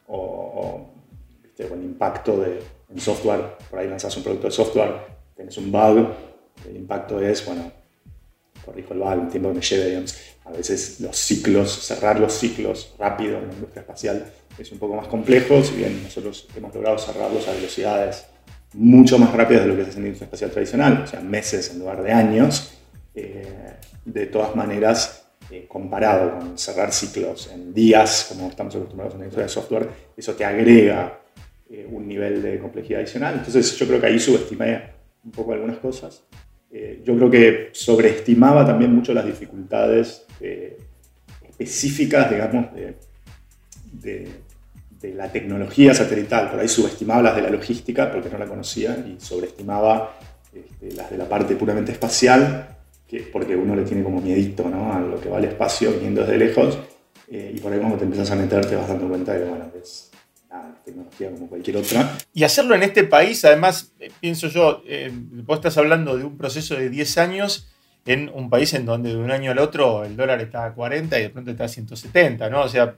o, 0.07 0.91
con 1.69 1.79
el 1.79 1.85
impacto 1.85 2.41
de, 2.41 2.61
en 2.89 3.01
software, 3.01 3.57
por 3.69 3.79
ahí 3.79 3.89
lanzas 3.89 4.17
un 4.17 4.23
producto 4.23 4.47
de 4.47 4.53
software, 4.53 4.93
tenés 5.37 5.57
un 5.59 5.71
bug, 5.71 6.09
el 6.69 6.77
impacto 6.77 7.21
es, 7.21 7.45
bueno, 7.45 7.71
corrijo 8.65 8.95
el 8.95 9.01
bug, 9.01 9.13
el 9.13 9.29
tiempo 9.29 9.49
que 9.51 9.55
me 9.57 9.61
lleve, 9.61 9.87
digamos, 9.87 10.17
a 10.45 10.51
veces 10.51 11.01
los 11.01 11.17
ciclos, 11.17 11.71
cerrar 11.87 12.21
los 12.21 12.33
ciclos 12.33 12.95
rápido 12.99 13.39
en 13.39 13.49
la 13.49 13.55
industria 13.55 13.81
espacial 13.81 14.27
es 14.59 14.71
un 14.73 14.79
poco 14.79 14.95
más 14.95 15.09
complejo, 15.09 15.63
si 15.63 15.77
bien 15.77 16.03
nosotros 16.03 16.47
hemos 16.57 16.75
logrado 16.75 16.99
cerrarlos 16.99 17.49
a 17.49 17.53
velocidades 17.53 18.27
mucho 18.75 19.19
más 19.19 19.33
rápidas 19.33 19.65
de 19.65 19.69
lo 19.69 19.77
que 19.77 19.85
se 19.85 19.91
hace 19.91 19.99
en 19.99 20.03
la 20.03 20.09
industria 20.09 20.27
espacial 20.27 20.51
tradicional, 20.51 21.03
o 21.05 21.07
sea, 21.07 21.21
meses 21.21 21.71
en 21.71 21.79
lugar 21.79 22.03
de 22.03 22.13
años, 22.13 22.75
eh, 23.15 23.75
de 24.05 24.27
todas 24.27 24.55
maneras, 24.55 25.27
eh, 25.51 25.67
comparado 25.69 26.39
con 26.39 26.59
cerrar 26.59 26.93
ciclos 26.93 27.51
en 27.53 27.73
días, 27.73 28.27
como 28.29 28.49
estamos 28.49 28.75
acostumbrados 28.75 29.15
en 29.15 29.21
la 29.21 29.25
industria 29.27 29.47
de 29.47 29.53
software, 29.53 29.89
eso 30.17 30.35
te 30.35 30.45
agrega 30.45 31.21
eh, 31.71 31.87
un 31.91 32.07
nivel 32.09 32.43
de 32.43 32.59
complejidad 32.59 33.01
adicional. 33.01 33.35
Entonces 33.35 33.77
yo 33.77 33.87
creo 33.87 34.01
que 34.01 34.07
ahí 34.07 34.19
subestimé 34.19 34.83
un 35.25 35.31
poco 35.31 35.53
algunas 35.53 35.79
cosas. 35.79 36.23
Eh, 36.77 37.03
yo 37.05 37.15
creo 37.15 37.31
que 37.31 37.69
sobreestimaba 37.71 38.67
también 38.67 38.93
mucho 38.93 39.15
las 39.15 39.25
dificultades 39.25 40.27
eh, 40.41 40.77
específicas, 41.49 42.29
digamos, 42.29 42.67
de, 43.93 44.43
la 45.15 45.31
tecnología 45.31 45.95
satelital. 45.95 46.51
Por 46.51 46.59
ahí 46.59 46.67
subestimaba 46.67 47.23
las 47.23 47.37
de 47.37 47.43
la 47.43 47.51
logística 47.51 48.11
porque 48.11 48.29
no 48.29 48.39
la 48.39 48.47
conocía 48.47 48.97
y 49.07 49.21
sobreestimaba 49.21 50.19
este, 50.53 50.97
las 50.97 51.11
de 51.11 51.19
la 51.19 51.29
parte 51.29 51.55
puramente 51.55 51.93
espacial, 51.93 52.77
que, 53.07 53.21
porque 53.21 53.55
uno 53.55 53.77
le 53.77 53.83
tiene 53.83 54.03
como 54.03 54.21
miedito 54.21 54.69
¿no? 54.69 54.95
a 54.95 55.01
lo 55.01 55.21
que 55.21 55.29
va 55.29 55.37
al 55.37 55.45
espacio 55.45 55.93
viniendo 55.93 56.23
desde 56.23 56.39
lejos. 56.39 56.79
Eh, 57.31 57.53
y 57.55 57.61
por 57.61 57.73
ahí 57.73 57.79
cuando 57.79 57.99
te 57.99 58.05
empiezas 58.05 58.31
a 58.33 58.35
meter 58.35 58.67
te 58.67 58.75
vas 58.75 58.89
dando 58.89 59.07
cuenta 59.09 59.33
de 59.35 59.45
que 59.45 59.49
bueno, 59.49 59.71
es 59.81 60.11
tecnología 60.85 61.31
como 61.31 61.49
cualquier 61.49 61.77
otra. 61.79 62.17
Y 62.33 62.45
hacerlo 62.45 62.75
en 62.75 62.83
este 62.83 63.05
país, 63.05 63.45
además, 63.45 63.93
eh, 63.99 64.11
pienso 64.21 64.49
yo, 64.49 64.83
eh, 64.87 65.11
vos 65.13 65.57
estás 65.57 65.79
hablando 65.79 66.17
de 66.17 66.25
un 66.25 66.37
proceso 66.37 66.75
de 66.75 66.91
10 66.91 67.19
años 67.19 67.71
en 68.07 68.31
un 68.35 68.51
país 68.51 68.75
en 68.75 68.85
donde 68.85 69.11
de 69.11 69.17
un 69.17 69.31
año 69.31 69.51
al 69.51 69.59
otro 69.59 70.05
el 70.05 70.17
dólar 70.17 70.41
está 70.41 70.67
a 70.67 70.75
40 70.75 71.19
y 71.19 71.23
de 71.23 71.31
pronto 71.31 71.51
está 71.51 71.65
a 71.65 71.69
170, 71.69 72.51
¿no? 72.51 72.63
O 72.63 72.69
sea, 72.69 72.97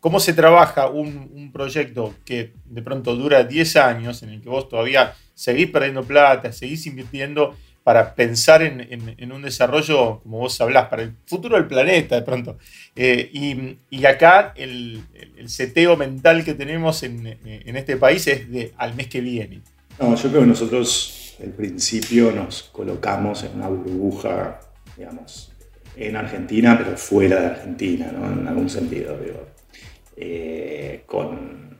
¿cómo 0.00 0.18
se 0.18 0.32
trabaja 0.32 0.88
un, 0.88 1.52
proyecto 1.52 2.14
que 2.24 2.54
de 2.64 2.82
pronto 2.82 3.14
dura 3.14 3.44
10 3.44 3.76
años, 3.76 4.22
en 4.22 4.30
el 4.30 4.40
que 4.40 4.48
vos 4.48 4.68
todavía 4.68 5.14
seguís 5.34 5.70
perdiendo 5.70 6.02
plata, 6.02 6.52
seguís 6.52 6.86
invirtiendo 6.86 7.56
para 7.90 8.14
pensar 8.14 8.62
en, 8.62 9.32
un 9.32 9.42
desarrollo, 9.42 10.20
como 10.20 10.38
vos 10.38 10.60
hablás, 10.60 10.86
para 10.86 11.02
el 11.02 11.12
futuro 11.26 11.56
del 11.56 11.66
planeta 11.66 12.14
de 12.14 12.22
pronto. 12.22 12.56
Eh, 12.94 13.76
y, 13.90 14.04
acá 14.04 14.52
el, 14.54 15.02
seteo 15.46 15.96
mental 15.96 16.44
que 16.44 16.54
tenemos 16.54 17.02
en, 17.02 17.26
este 17.66 17.96
país 17.96 18.28
es 18.28 18.48
de 18.48 18.72
al 18.76 18.94
mes 18.94 19.08
que 19.08 19.20
viene. 19.20 19.62
No, 19.98 20.14
yo 20.14 20.28
creo 20.28 20.42
que 20.42 20.46
nosotros 20.46 21.34
al 21.42 21.50
principio 21.50 22.30
nos 22.30 22.62
colocamos 22.62 23.42
en 23.42 23.56
una 23.56 23.66
burbuja, 23.66 24.60
digamos, 24.96 25.50
en 25.96 26.14
Argentina, 26.14 26.78
pero 26.78 26.96
fuera 26.96 27.40
de 27.40 27.46
Argentina, 27.46 28.12
¿no? 28.12 28.40
En 28.40 28.46
algún 28.46 28.70
sentido, 28.70 29.18
digo. 29.18 29.48
Eh, 30.16 31.02
con, 31.06 31.76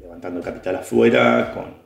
levantando 0.00 0.40
capital 0.40 0.76
afuera, 0.76 1.52
con 1.52 1.81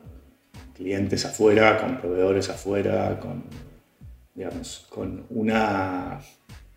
clientes 0.77 1.25
afuera, 1.25 1.79
con 1.79 1.99
proveedores 1.99 2.49
afuera, 2.51 3.19
con, 3.19 3.45
digamos, 4.35 4.87
con 4.91 5.25
una 5.31 6.21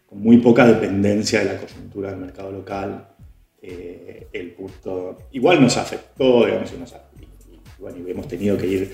con 0.06 0.22
muy 0.22 0.38
poca 0.38 0.66
dependencia 0.66 1.40
de 1.40 1.46
la 1.46 1.58
coyuntura 1.58 2.10
del 2.10 2.20
mercado 2.20 2.52
local. 2.52 3.10
Eh, 3.62 4.28
el 4.34 4.52
punto 4.52 5.18
igual 5.32 5.62
nos 5.62 5.78
afectó, 5.78 6.46
digamos, 6.46 6.72
y, 6.74 6.80
nos, 6.80 6.96
bueno, 7.78 7.98
y 8.08 8.10
hemos 8.10 8.28
tenido 8.28 8.58
que 8.58 8.66
ir 8.66 8.94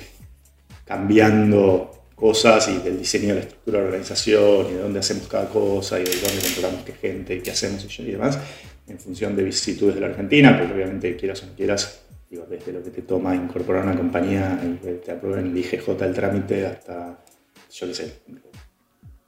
cambiando 0.84 1.92
cosas 2.16 2.68
y 2.70 2.78
del 2.80 2.98
diseño 2.98 3.30
de 3.30 3.34
la 3.36 3.40
estructura 3.42 3.78
de 3.78 3.84
la 3.84 3.88
organización 3.90 4.68
y 4.70 4.74
de 4.74 4.80
dónde 4.80 5.00
hacemos 5.00 5.28
cada 5.28 5.50
cosa 5.50 6.00
y 6.00 6.04
de 6.04 6.12
dónde 6.12 6.42
controlamos 6.42 6.84
qué 6.84 6.94
gente 6.94 7.36
y 7.36 7.42
qué 7.42 7.52
hacemos 7.52 7.86
y, 7.86 8.02
y 8.02 8.12
demás, 8.12 8.40
en 8.88 9.00
función 9.00 9.36
de 9.36 9.44
vicisitudes 9.44 9.96
de 9.96 10.02
la 10.02 10.08
Argentina, 10.08 10.58
porque 10.58 10.74
obviamente 10.74 11.16
quieras 11.16 11.44
o 11.44 11.48
no 11.48 11.54
quieras, 11.56 12.05
desde 12.44 12.74
lo 12.74 12.84
que 12.84 12.92
te 12.92 13.01
toma 13.04 13.36
incorporar 13.36 13.84
una 13.84 13.96
compañía 13.96 14.60
y 14.63 14.75
te 15.04 15.12
aprueben 15.12 15.48
el 15.48 15.58
IGJ 15.58 15.89
el 16.01 16.13
trámite 16.13 16.65
hasta, 16.65 17.24
yo 17.72 17.88
qué 17.88 17.94
sé, 17.94 18.13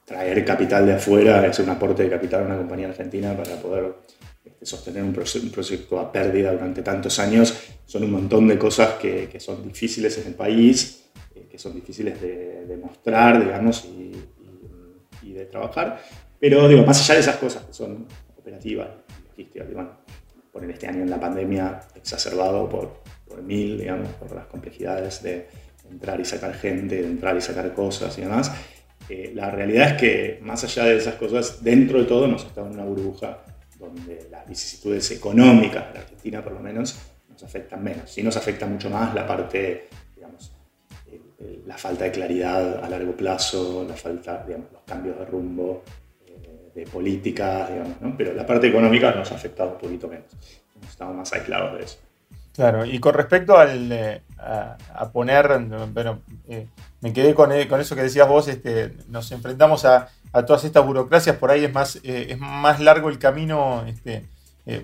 traer 0.05 0.43
capital 0.45 0.85
de 0.85 0.93
afuera, 0.93 1.45
es 1.45 1.59
un 1.59 1.69
aporte 1.69 2.03
de 2.03 2.09
capital 2.09 2.43
a 2.43 2.45
una 2.45 2.57
compañía 2.57 2.87
argentina 2.87 3.35
para 3.35 3.55
poder 3.57 3.93
este, 4.45 4.65
sostener 4.65 5.03
un, 5.03 5.13
proyecto 5.13 5.99
a 5.99 6.11
pérdida 6.11 6.53
durante 6.53 6.81
tantos 6.81 7.19
años. 7.19 7.53
Son 7.85 8.03
un 8.03 8.11
montón 8.11 8.47
de 8.47 8.57
cosas 8.57 8.91
que, 8.93 9.27
que 9.29 9.39
son 9.39 9.61
difíciles 9.67 10.17
en 10.19 10.27
el 10.27 10.33
país, 10.33 11.09
eh, 11.35 11.47
que 11.51 11.57
son 11.57 11.75
difíciles 11.75 12.21
de, 12.21 12.65
de 12.65 12.77
mostrar, 12.77 13.43
digamos, 13.43 13.85
y, 13.85 14.13
y, 15.21 15.33
de 15.33 15.45
trabajar. 15.45 16.01
Pero, 16.39 16.67
digo, 16.69 16.83
más 16.85 17.01
allá 17.01 17.15
de 17.15 17.19
esas 17.19 17.35
cosas 17.35 17.65
que 17.65 17.73
son 17.73 18.07
operativas, 18.37 18.87
logísticas, 19.29 19.73
bueno, 19.73 19.89
por 20.57 20.69
este 20.71 20.87
año 20.87 21.03
en 21.03 21.09
la 21.09 21.19
pandemia 21.19 21.81
exacerbado 21.93 22.67
por, 22.67 23.03
por 23.27 23.43
mil, 23.43 23.77
digamos, 23.77 24.09
por 24.13 24.33
las 24.33 24.47
complejidades 24.47 25.21
de 25.21 25.47
entrar 25.89 26.19
y 26.19 26.25
sacar 26.25 26.55
gente, 26.55 26.95
de 26.95 27.07
entrar 27.07 27.37
y 27.37 27.41
sacar 27.41 27.71
cosas 27.75 28.17
y 28.17 28.21
demás. 28.21 28.51
Eh, 29.07 29.31
la 29.35 29.51
realidad 29.51 29.91
es 29.91 29.93
que 30.01 30.39
más 30.41 30.63
allá 30.63 30.85
de 30.85 30.97
esas 30.97 31.13
cosas, 31.13 31.63
dentro 31.63 31.99
de 31.99 32.05
todo 32.05 32.27
nos 32.27 32.43
está 32.43 32.61
en 32.61 32.71
una 32.71 32.83
burbuja 32.83 33.43
donde 33.77 34.27
las 34.31 34.47
vicisitudes 34.47 35.11
económicas 35.11 35.89
de 35.89 35.93
la 35.93 35.99
Argentina, 35.99 36.43
por 36.43 36.53
lo 36.53 36.59
menos, 36.59 36.97
nos 37.29 37.43
afectan 37.43 37.83
menos. 37.83 38.09
Sí 38.09 38.23
nos 38.23 38.35
afecta 38.35 38.65
mucho 38.65 38.89
más 38.89 39.13
la 39.13 39.27
parte, 39.27 39.89
digamos, 40.15 40.51
la 41.67 41.77
falta 41.77 42.05
de 42.05 42.11
claridad 42.11 42.83
a 42.83 42.89
largo 42.89 43.15
plazo, 43.15 43.85
la 43.87 43.93
falta, 43.93 44.43
digamos, 44.47 44.71
los 44.71 44.81
cambios 44.81 45.19
de 45.19 45.25
rumbo, 45.25 45.83
de 46.77 46.85
política, 46.85 47.67
digamos, 47.71 47.99
¿no? 48.01 48.15
pero 48.15 48.33
la 48.33 48.45
parte 48.45 48.67
económica 48.67 49.11
nos 49.11 49.31
ha 49.31 49.35
afectado 49.35 49.71
un 49.71 49.77
poquito 49.79 50.07
menos. 50.07 50.27
Estamos 50.87 51.15
más 51.15 51.33
aislados 51.33 51.75
de 51.75 51.83
eso. 51.83 51.97
Claro, 52.53 52.85
y 52.85 52.99
con 52.99 53.15
respecto 53.15 53.57
al, 53.57 53.91
eh, 53.91 54.21
a, 54.37 55.09
poner, 55.11 55.59
bueno, 55.91 56.21
eh, 56.47 56.67
me 57.01 57.13
quedé 57.13 57.33
con, 57.33 57.51
eh, 57.51 57.67
con, 57.67 57.81
eso 57.81 57.95
que 57.95 58.03
decías 58.03 58.27
vos, 58.27 58.47
este, 58.47 58.93
nos 59.09 59.31
enfrentamos 59.31 59.85
a, 59.85 60.09
todas 60.45 60.65
estas 60.65 60.85
burocracias, 60.85 61.37
por 61.37 61.49
ahí 61.49 61.65
es 61.65 61.73
más, 61.73 61.99
es 62.03 62.37
más 62.37 62.79
largo 62.79 63.09
el 63.09 63.17
camino 63.17 63.83
este, 63.87 64.25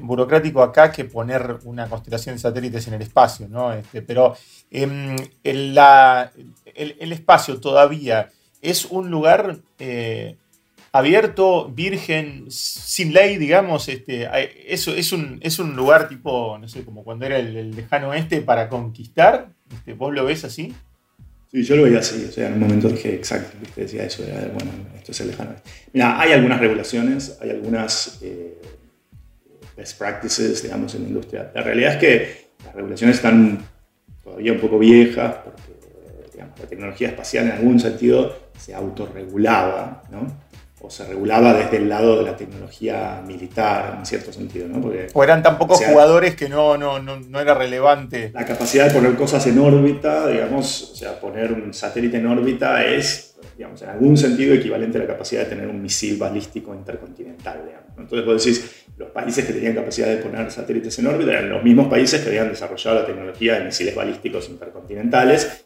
burocrático 0.02 0.64
acá 0.64 0.92
que 0.92 1.06
poner 1.06 1.58
una 1.66 1.88
constelación 1.88 2.34
de 2.36 2.40
satélites 2.40 2.88
en 2.88 2.96
el 2.96 3.04
espacio, 3.04 3.48
¿no? 3.48 3.72
Este, 3.72 4.02
pero 4.02 4.36
em, 4.72 5.16
el, 5.44 5.78
el, 6.74 7.12
espacio 7.12 7.60
todavía 7.60 8.32
es 8.64 8.86
un 8.86 9.12
lugar 9.12 9.60
abierto, 10.94 11.70
virgen, 11.70 12.46
sin 12.50 13.14
ley, 13.14 13.38
digamos, 13.38 13.90
este, 13.90 14.30
eso 14.68 14.94
es 14.94 15.12
un, 15.12 15.40
es 15.42 15.58
un 15.58 15.76
lugar 15.76 16.08
tipo, 16.08 16.58
no 16.60 16.68
sé, 16.68 16.86
como 16.86 17.04
cuando 17.04 17.26
era 17.26 17.40
el, 17.40 17.76
lejano 17.76 18.10
oeste 18.10 18.42
para 18.42 18.70
conquistar. 18.70 19.50
Este, 19.74 19.94
¿Vos 19.94 20.14
lo 20.14 20.24
ves 20.24 20.46
así? 20.46 20.72
Sí, 21.52 21.64
yo 21.64 21.76
lo 21.76 21.84
veía 21.84 22.00
así, 22.00 22.26
o 22.30 22.32
sea, 22.32 22.48
en 22.48 22.54
un 22.54 22.60
momento 22.60 22.90
dije, 22.90 23.16
exacto, 23.16 23.58
decía 23.76 24.06
eso, 24.06 24.24
bueno, 24.54 24.72
esto 24.96 25.12
es 25.12 25.22
el 25.22 25.28
lejano 25.30 25.52
oeste. 25.52 25.70
Mira, 25.94 26.20
hay 26.20 26.32
algunas 26.32 26.60
regulaciones, 26.60 27.40
hay 27.42 27.50
algunas 27.50 28.20
eh, 28.22 28.62
best 29.76 29.98
practices, 29.98 30.62
digamos, 30.62 30.94
en 30.94 31.04
la 31.04 31.08
industria. 31.08 31.52
La 31.56 31.64
realidad 31.64 31.94
es 31.94 31.98
que 31.98 32.46
las 32.66 32.76
regulaciones 32.76 33.16
están 33.16 33.66
todavía 34.24 34.54
un 34.54 34.60
poco 34.60 34.78
viejas, 34.78 35.38
porque 35.44 35.62
digamos, 36.34 36.60
la 36.60 36.66
tecnología 36.68 37.08
espacial 37.08 37.46
en 37.46 37.52
algún 37.54 37.80
sentido 37.80 38.52
se 38.60 38.76
autorregulaba, 38.76 40.04
¿no? 40.12 40.43
O 40.86 40.90
se 40.90 41.06
regulaba 41.06 41.54
desde 41.54 41.78
el 41.78 41.88
lado 41.88 42.18
de 42.18 42.24
la 42.24 42.36
tecnología 42.36 43.24
militar, 43.26 43.96
en 44.00 44.06
cierto 44.06 44.34
sentido, 44.34 44.68
¿no? 44.68 44.82
Porque, 44.82 45.08
o 45.14 45.24
eran 45.24 45.42
tan 45.42 45.58
pocos 45.58 45.80
jugadores 45.82 46.36
que 46.36 46.50
no, 46.50 46.78
no, 46.78 47.00
no, 47.00 47.40
era 47.40 47.54
relevante. 47.54 48.32
La 48.34 48.46
capacidad 48.46 48.90
de 48.90 48.94
poner 48.94 49.16
cosas 49.16 49.48
en 49.48 49.60
órbita, 49.60 50.28
digamos, 50.28 50.92
o 50.92 50.96
sea, 50.96 51.18
poner 51.22 51.54
un 51.54 51.74
satélite 51.74 52.18
en 52.18 52.28
órbita 52.28 52.84
es, 52.84 53.38
digamos, 53.58 53.82
en 53.82 53.92
algún 53.92 54.18
sentido 54.18 54.54
equivalente 54.54 54.98
a 54.98 55.02
la 55.02 55.08
capacidad 55.08 55.44
de 55.44 55.52
tener 55.52 55.70
un 55.70 55.82
misil 55.82 56.18
balístico 56.18 56.76
intercontinental, 56.76 57.62
digamos. 57.66 57.90
Entonces 57.98 58.26
vos 58.26 58.44
decís, 58.44 58.86
los 58.98 59.10
países 59.12 59.46
que 59.46 59.54
tenían 59.54 59.76
capacidad 59.76 60.08
de 60.08 60.18
poner 60.18 60.52
satélites 60.52 61.00
en 61.00 61.08
órbita 61.08 61.32
eran 61.32 61.50
los 61.50 61.64
mismos 61.64 61.88
países 61.88 62.20
que 62.20 62.28
habían 62.28 62.50
desarrollado 62.50 63.00
la 63.00 63.06
tecnología 63.06 63.54
de 63.58 63.64
misiles 63.64 63.96
balísticos 63.96 64.50
intercontinentales, 64.50 65.64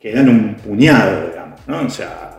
que 0.00 0.10
eran 0.10 0.28
un 0.28 0.56
puñado, 0.56 1.28
digamos, 1.28 1.60
¿no? 1.68 1.82
O 1.86 1.90
sea, 1.90 2.29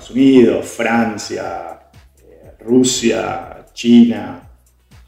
Estados 0.00 0.10
Unidos, 0.10 0.66
Francia, 0.66 1.78
eh, 2.18 2.52
Rusia, 2.60 3.66
China, 3.74 4.40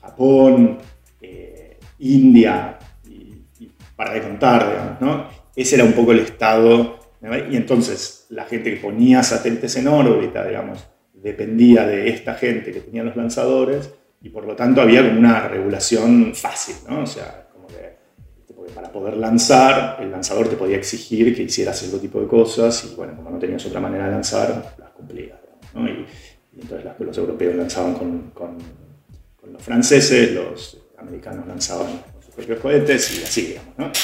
Japón, 0.02 0.78
eh, 1.20 1.78
India, 2.00 2.78
y, 3.08 3.70
para 3.96 4.12
de 4.12 4.22
contar, 4.22 4.68
digamos, 4.68 5.00
¿no? 5.00 5.28
Ese 5.56 5.76
era 5.76 5.84
un 5.84 5.92
poco 5.92 6.12
el 6.12 6.20
estado. 6.20 7.00
Y 7.50 7.56
entonces 7.56 8.26
la 8.30 8.44
gente 8.44 8.74
que 8.74 8.80
ponía 8.80 9.22
satélites 9.22 9.76
en 9.76 9.88
órbita, 9.88 10.46
digamos, 10.46 10.84
dependía 11.14 11.86
de 11.86 12.10
esta 12.10 12.34
gente 12.34 12.72
que 12.72 12.80
tenía 12.80 13.04
los 13.04 13.16
lanzadores 13.16 13.94
y 14.20 14.28
por 14.28 14.44
lo 14.44 14.56
tanto 14.56 14.82
había 14.82 15.06
como 15.06 15.20
una 15.20 15.48
regulación 15.48 16.34
fácil, 16.34 16.74
¿no? 16.88 17.02
O 17.02 17.06
sea, 17.06 17.48
para 18.70 18.90
poder 18.90 19.16
lanzar, 19.16 19.98
el 20.00 20.10
lanzador 20.10 20.48
te 20.48 20.56
podía 20.56 20.76
exigir 20.76 21.34
que 21.34 21.42
hicieras 21.42 21.78
cierto 21.78 21.98
tipo 21.98 22.20
de 22.20 22.26
cosas 22.26 22.84
y 22.84 22.94
bueno, 22.94 23.16
como 23.16 23.30
no 23.30 23.38
tenías 23.38 23.64
otra 23.66 23.80
manera 23.80 24.06
de 24.06 24.12
lanzar, 24.12 24.74
las 24.78 24.90
cumplías. 24.90 25.38
¿no? 25.74 25.88
Y, 25.88 26.06
entonces 26.60 26.90
los 26.98 27.18
europeos 27.18 27.54
lanzaban 27.56 27.94
con, 27.94 28.32
los 29.50 29.62
franceses, 29.62 30.32
los 30.32 30.78
americanos 30.98 31.46
lanzaban 31.46 31.86
con 32.12 32.22
sus 32.22 32.34
propios 32.34 32.60
cohetes 32.60 33.18
y 33.18 33.24
así, 33.24 33.42
digamos. 33.46 33.98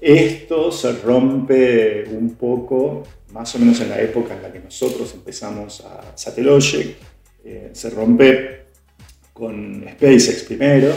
Esto 0.00 0.70
se 0.70 0.92
rompe 1.00 2.04
un 2.10 2.34
poco, 2.34 3.04
más 3.32 3.54
o 3.54 3.58
menos 3.58 3.80
en 3.80 3.88
la 3.88 4.00
época 4.00 4.34
en 4.34 4.42
la 4.42 4.52
que 4.52 4.60
nosotros 4.60 5.12
empezamos 5.14 5.80
a 5.80 6.16
Satellogic, 6.16 6.96
eh, 7.44 7.70
se 7.72 7.90
rompe 7.90 8.64
con 9.32 9.84
SpaceX 9.90 10.42
primero, 10.44 10.94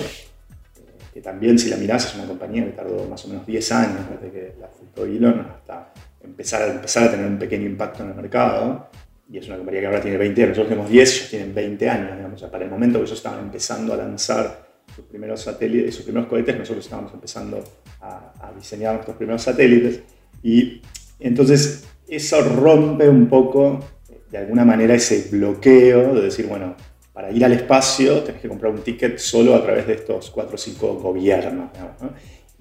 también 1.21 1.57
si 1.57 1.69
la 1.69 1.77
mirás 1.77 2.05
es 2.05 2.15
una 2.15 2.27
compañía 2.27 2.65
que 2.65 2.71
tardó 2.71 3.07
más 3.07 3.23
o 3.25 3.27
menos 3.29 3.45
10 3.45 3.71
años 3.71 4.01
desde 4.09 4.31
que 4.31 4.53
la 4.59 4.67
fundó 4.67 5.05
Elon 5.05 5.39
hasta 5.39 5.93
empezar 6.23 6.61
a, 6.63 6.73
empezar 6.73 7.03
a 7.05 7.11
tener 7.11 7.25
un 7.25 7.37
pequeño 7.37 7.65
impacto 7.65 8.03
en 8.03 8.09
el 8.09 8.15
mercado. 8.15 8.89
Y 9.29 9.37
es 9.37 9.47
una 9.47 9.57
compañía 9.57 9.81
que 9.81 9.87
ahora 9.87 10.01
tiene 10.01 10.17
20 10.17 10.41
años, 10.41 10.49
nosotros 10.57 10.69
tenemos 10.69 10.89
10, 10.89 11.15
ellos 11.15 11.29
tienen 11.29 11.53
20 11.53 11.89
años, 11.89 12.15
digamos. 12.15 12.41
para 12.43 12.63
el 12.63 12.69
momento 12.69 12.99
que 12.99 13.05
ellos 13.05 13.17
estaban 13.17 13.39
empezando 13.39 13.93
a 13.93 13.97
lanzar 13.97 14.67
sus 14.95 15.05
primeros 15.05 15.41
satélites, 15.41 15.95
sus 15.95 16.05
primeros 16.05 16.29
cohetes, 16.29 16.57
nosotros 16.57 16.85
estábamos 16.85 17.13
empezando 17.13 17.61
a, 17.99 18.33
a 18.39 18.53
diseñar 18.53 18.93
nuestros 18.93 19.17
primeros 19.17 19.41
satélites. 19.41 20.01
Y 20.41 20.81
entonces 21.19 21.85
eso 22.07 22.41
rompe 22.41 23.09
un 23.09 23.27
poco, 23.27 23.79
de 24.31 24.37
alguna 24.37 24.63
manera, 24.63 24.93
ese 24.93 25.27
bloqueo 25.29 26.15
de 26.15 26.21
decir, 26.21 26.47
bueno, 26.47 26.75
para 27.17 27.31
ir 27.31 27.43
al 27.43 27.53
espacio 27.53 28.21
tenés 28.21 28.39
que 28.43 28.47
comprar 28.47 28.71
un 28.71 28.83
ticket 28.83 29.17
solo 29.17 29.55
a 29.55 29.63
través 29.63 29.87
de 29.87 29.93
estos 29.93 30.29
4 30.29 30.53
o 30.53 30.55
5 30.55 30.93
gobiernos. 31.01 31.71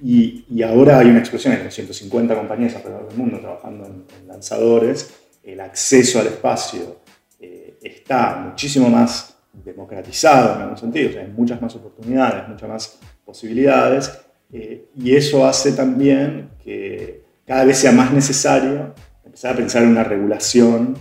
y, 0.01 0.63
ahora 0.63 0.99
hay 0.99 1.09
una 1.09 1.19
explosión, 1.19 1.53
hay 1.53 1.71
150 1.71 2.35
compañías 2.35 2.75
alrededor 2.75 3.07
del 3.07 3.19
mundo 3.19 3.39
trabajando 3.39 3.85
en, 3.85 4.07
lanzadores, 4.27 5.13
el 5.43 5.61
acceso 5.61 6.21
al 6.21 6.29
espacio 6.29 7.03
eh, 7.39 7.77
está 7.83 8.37
muchísimo 8.37 8.89
más 8.89 9.37
democratizado 9.53 10.55
en 10.55 10.63
algún 10.63 10.79
sentido, 10.79 11.21
hay 11.21 11.29
muchas 11.29 11.61
más 11.61 11.77
oportunidades, 11.77 12.49
muchas 12.49 12.69
más 12.71 12.99
posibilidades, 13.27 14.11
eh, 14.55 14.87
y 14.97 15.15
eso 15.15 15.47
hace 15.47 15.73
también 15.73 16.49
que 16.65 17.25
cada 17.45 17.67
vez 17.67 17.77
sea 17.77 17.93
más 17.93 18.11
necesario 18.11 18.95
empezar 19.23 19.53
a 19.53 19.57
pensar 19.59 19.83
en 19.83 19.91
una 19.91 20.05
regulación 20.05 20.97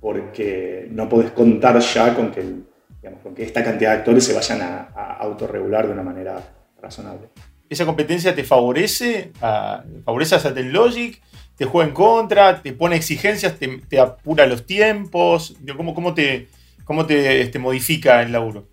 porque 0.00 0.88
no 0.90 1.06
podés 1.06 1.32
contar 1.32 1.78
ya 1.80 2.14
con 2.14 2.30
que, 2.30 2.72
digamos, 3.04 3.22
con 3.22 3.34
que 3.34 3.42
esta 3.42 3.62
cantidad 3.62 3.90
de 3.90 3.98
actores 3.98 4.24
se 4.24 4.32
vayan 4.32 4.62
a, 4.62 5.16
autorregular 5.20 5.86
de 5.86 5.92
una 5.92 6.02
manera 6.02 6.42
razonable. 6.80 7.28
¿Esa 7.68 7.84
competencia 7.84 8.34
te 8.34 8.44
favorece 8.44 9.30
a, 9.42 9.84
favorece 10.06 10.36
a 10.36 10.50
Logic? 10.62 11.20
¿Te 11.54 11.66
juega 11.66 11.86
en 11.86 11.94
contra? 11.94 12.62
¿Te 12.62 12.72
pone 12.72 12.96
exigencias? 12.96 13.58
¿Te, 13.58 14.00
apura 14.00 14.46
los 14.46 14.64
tiempos? 14.64 15.54
¿Cómo, 15.76 15.94
cómo 15.94 16.14
te, 16.14 16.48
cómo 16.86 17.04
te 17.04 17.42
este, 17.42 17.58
modifica 17.58 18.22
el 18.22 18.32
laburo? 18.32 18.68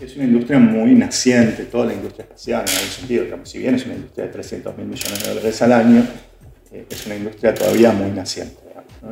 Es 0.00 0.14
una 0.14 0.24
industria 0.24 0.60
muy 0.60 0.94
naciente, 0.94 1.64
toda 1.64 1.86
la 1.86 1.94
industria 1.94 2.22
espacial 2.22 2.64
en 2.68 2.76
algún 2.76 2.90
sentido. 2.90 3.24
si 3.42 3.58
bien 3.58 3.74
es 3.74 3.84
una 3.86 3.94
industria 3.94 4.26
de 4.26 4.32
300 4.32 4.76
mil 4.76 4.86
millones 4.86 5.20
de 5.20 5.28
dólares 5.30 5.62
al 5.62 5.72
año, 5.72 6.06
eh, 6.70 6.86
es 6.88 7.06
una 7.06 7.16
industria 7.16 7.52
todavía 7.52 7.90
muy 7.90 8.12
naciente. 8.12 8.56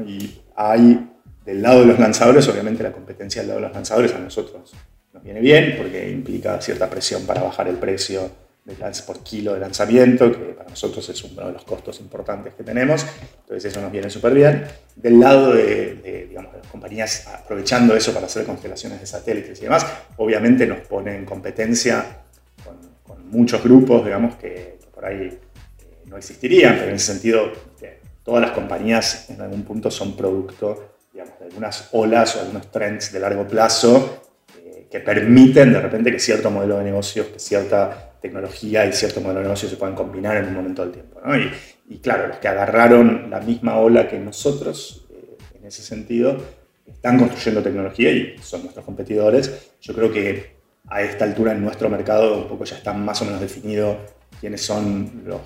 Y 0.07 0.39
hay 0.55 1.12
del 1.45 1.63
lado 1.63 1.81
de 1.81 1.87
los 1.87 1.99
lanzadores, 1.99 2.49
obviamente 2.49 2.83
la 2.83 2.93
competencia 2.93 3.43
del 3.43 3.49
lado 3.49 3.61
de 3.61 3.67
los 3.67 3.75
lanzadores 3.75 4.13
a 4.15 4.19
nosotros 4.19 4.73
nos 5.13 5.23
viene 5.23 5.41
bien 5.41 5.75
porque 5.77 6.11
implica 6.11 6.61
cierta 6.61 6.89
presión 6.89 7.25
para 7.27 7.43
bajar 7.43 7.69
el 7.69 7.77
precio 7.77 8.31
de 8.65 8.77
por 9.05 9.19
kilo 9.25 9.55
de 9.55 9.61
lanzamiento, 9.61 10.31
que 10.31 10.39
para 10.55 10.71
nosotros 10.71 11.09
es 11.09 11.25
uno 11.25 11.47
de 11.47 11.53
los 11.53 11.65
costos 11.65 11.99
importantes 11.99 12.55
que 12.55 12.63
tenemos, 12.63 13.05
entonces 13.41 13.73
eso 13.73 13.81
nos 13.81 13.91
viene 13.91 14.09
súper 14.09 14.33
bien. 14.35 14.65
Del 14.95 15.19
lado 15.19 15.53
de, 15.53 16.27
digamos, 16.29 16.55
las 16.55 16.67
compañías 16.69 17.27
aprovechando 17.27 17.97
eso 17.97 18.15
para 18.15 18.27
hacer 18.27 18.47
constelaciones 18.47 19.01
de 19.01 19.07
satélites 19.07 19.59
y 19.59 19.65
demás, 19.65 19.85
obviamente 20.17 20.65
nos 20.67 20.79
pone 20.87 21.17
en 21.17 21.25
competencia 21.25 22.19
con, 22.65 23.31
muchos 23.31 23.65
grupos, 23.65 24.05
digamos, 24.05 24.37
que 24.37 24.79
por 24.95 25.07
ahí 25.07 25.39
no 26.05 26.17
existirían, 26.19 26.75
pero 26.75 26.91
en 26.91 26.97
ese 26.97 27.13
sentido 27.13 27.51
todas 28.23 28.43
las 28.43 28.53
compañías 28.53 29.29
en 29.31 29.41
algún 29.41 29.65
punto 29.65 29.91
son 29.91 30.17
producto 30.17 30.92
digamos, 31.13 31.35
algunas 31.41 31.89
olas 31.93 32.37
o 32.37 32.41
algunos 32.41 32.71
trends 32.71 33.13
de 33.13 33.21
largo 33.21 33.47
plazo 33.47 34.23
eh, 34.59 34.87
que 34.91 35.01
permiten 35.01 35.73
de 35.73 35.81
repente 35.81 36.11
que 36.11 36.19
cierto 36.19 36.51
modelo 36.51 36.79
de 36.79 36.85
negocios, 36.85 37.27
que 37.27 37.39
cierta 37.39 38.15
tecnología 38.21 38.87
y 38.87 38.93
cierto 38.93 39.21
modelo 39.21 39.41
de 39.41 39.45
negocio 39.45 39.69
se 39.69 39.77
puedan 39.77 39.95
combinar 39.95 40.37
en 40.37 40.47
un 40.47 40.55
momento 40.55 40.83
del 40.83 40.93
tiempo. 40.93 41.21
Y, 41.89 41.99
claro, 41.99 42.29
los 42.29 42.39
que 42.39 42.49
agarraron 42.49 43.29
la 43.29 43.41
misma 43.41 43.79
ola 43.79 44.09
que 44.09 44.19
nosotros, 44.19 45.07
eh, 45.11 45.37
en 45.59 45.67
ese 45.67 45.83
sentido, 45.83 46.37
están 46.87 47.19
construyendo 47.19 47.63
tecnología 47.63 48.11
y 48.11 48.37
son 48.41 48.63
nuestros 48.63 48.85
competidores. 48.85 49.73
Yo 49.81 49.95
creo 49.95 50.13
que 50.13 50.57
a 50.89 51.03
esta 51.03 51.25
altura 51.25 51.53
en 51.53 51.63
nuestro 51.63 51.89
mercado 51.89 52.37
un 52.37 52.49
poco 52.49 52.65
ya 52.65 52.77
está 52.77 52.93
más 52.93 53.21
o 53.23 53.25
menos 53.25 53.41
definido 53.41 53.99
quiénes 54.41 54.63
son 54.63 55.23
los 55.27 55.41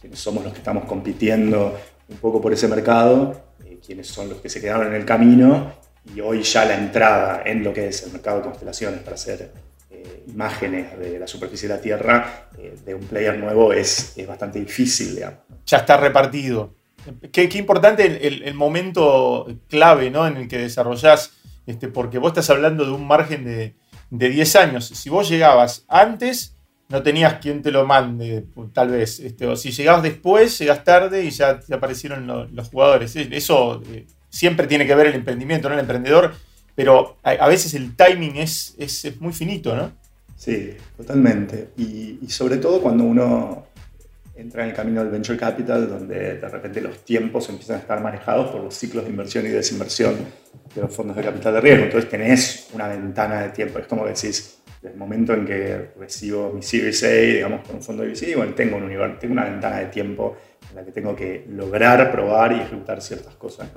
quiénes 0.00 0.18
somos 0.18 0.44
los 0.44 0.52
que 0.52 0.58
estamos 0.58 0.84
compitiendo 0.84 1.78
un 2.08 2.16
poco 2.18 2.40
por 2.40 2.52
ese 2.52 2.68
mercado, 2.68 3.43
quiénes 3.84 4.08
son 4.08 4.28
los 4.28 4.38
que 4.40 4.48
se 4.48 4.60
quedaron 4.60 4.86
en 4.88 4.94
el 4.94 5.04
camino 5.04 5.72
y 6.14 6.20
hoy 6.20 6.42
ya 6.42 6.64
la 6.64 6.76
entrada 6.76 7.42
en 7.44 7.62
lo 7.62 7.72
que 7.72 7.88
es 7.88 8.02
el 8.04 8.12
mercado 8.12 8.38
de 8.38 8.44
constelaciones 8.44 9.00
para 9.00 9.14
hacer 9.14 9.52
eh, 9.90 10.24
imágenes 10.28 10.98
de 10.98 11.18
la 11.18 11.26
superficie 11.26 11.68
de 11.68 11.74
la 11.74 11.80
Tierra 11.80 12.48
eh, 12.58 12.76
de 12.84 12.94
un 12.94 13.02
player 13.02 13.38
nuevo 13.38 13.72
es, 13.72 14.14
bastante 14.26 14.60
difícil. 14.60 15.20
Ya 15.66 15.76
está 15.76 15.96
repartido. 15.96 16.74
Qué, 17.32 17.48
importante 17.54 18.26
el, 18.26 18.54
momento 18.54 19.46
clave 19.68 20.10
¿no? 20.10 20.26
en 20.26 20.38
el 20.38 20.48
que 20.48 20.58
desarrollás, 20.58 21.32
este, 21.66 21.88
porque 21.88 22.18
vos 22.18 22.30
estás 22.30 22.48
hablando 22.50 22.84
de 22.84 22.92
un 22.92 23.06
margen 23.06 23.44
de, 23.44 23.74
de 24.10 24.28
10 24.30 24.56
años. 24.56 24.86
Si 24.86 25.10
vos 25.10 25.28
llegabas 25.28 25.84
antes, 25.88 26.53
no 26.88 27.02
tenías 27.02 27.34
quien 27.34 27.62
te 27.62 27.70
lo 27.70 27.86
mande, 27.86 28.46
tal 28.72 28.90
vez. 28.90 29.20
Este, 29.20 29.46
o 29.46 29.56
si 29.56 29.70
llegabas 29.70 30.02
después, 30.02 30.58
llegas 30.58 30.84
tarde 30.84 31.24
y 31.24 31.30
ya 31.30 31.58
te 31.60 31.74
aparecieron 31.74 32.26
los 32.54 32.68
jugadores. 32.68 33.16
Eso 33.16 33.82
eh, 33.90 34.06
siempre 34.28 34.66
tiene 34.66 34.86
que 34.86 34.94
ver 34.94 35.06
el 35.06 35.14
emprendimiento, 35.14 35.68
no 35.68 35.74
el 35.74 35.80
emprendedor, 35.80 36.34
pero 36.74 37.18
a, 37.22 37.48
veces 37.48 37.74
el 37.74 37.94
timing 37.94 38.36
es, 38.36 38.74
es, 38.78 39.20
muy 39.20 39.32
finito, 39.32 39.76
¿no? 39.76 39.92
Sí, 40.36 40.76
totalmente. 40.96 41.70
Y, 41.76 42.18
sobre 42.28 42.56
todo 42.56 42.80
cuando 42.80 43.04
uno 43.04 43.66
entra 44.34 44.64
en 44.64 44.70
el 44.70 44.74
camino 44.74 45.00
del 45.00 45.12
venture 45.12 45.38
capital, 45.38 45.88
donde 45.88 46.38
de 46.38 46.48
repente 46.48 46.80
los 46.80 47.04
tiempos 47.04 47.48
empiezan 47.48 47.76
a 47.76 47.78
estar 47.78 48.02
manejados 48.02 48.50
por 48.50 48.60
los 48.60 48.74
ciclos 48.74 49.04
de 49.04 49.10
inversión 49.10 49.46
y 49.46 49.50
desinversión 49.50 50.16
de 50.74 50.80
los 50.82 50.92
fondos 50.92 51.16
de 51.16 51.22
capital 51.22 51.54
de 51.54 51.60
riesgo. 51.60 51.84
Entonces 51.84 52.10
tenés 52.10 52.68
una 52.72 52.88
ventana 52.88 53.42
de 53.42 53.50
tiempo. 53.50 53.78
Es 53.78 53.86
como 53.86 54.04
decís, 54.04 54.58
desde 54.63 54.63
el 54.84 54.96
momento 54.96 55.32
en 55.32 55.46
que 55.46 55.90
recibo 55.98 56.52
mi 56.52 56.62
Series 56.62 57.02
A, 57.04 57.08
digamos, 57.08 57.66
con 57.66 57.76
un 57.76 57.82
fondo 57.82 58.02
de 58.02 58.10
VC, 58.10 58.36
bueno, 58.36 58.54
tengo, 58.54 58.76
un 58.76 59.18
tengo 59.18 59.32
una 59.32 59.44
ventana 59.44 59.78
de 59.78 59.86
tiempo 59.86 60.36
en 60.70 60.76
la 60.76 60.84
que 60.84 60.92
tengo 60.92 61.14
que 61.14 61.46
lograr, 61.48 62.10
probar 62.10 62.52
y 62.52 62.60
ejecutar 62.60 63.00
ciertas 63.00 63.34
cosas. 63.36 63.68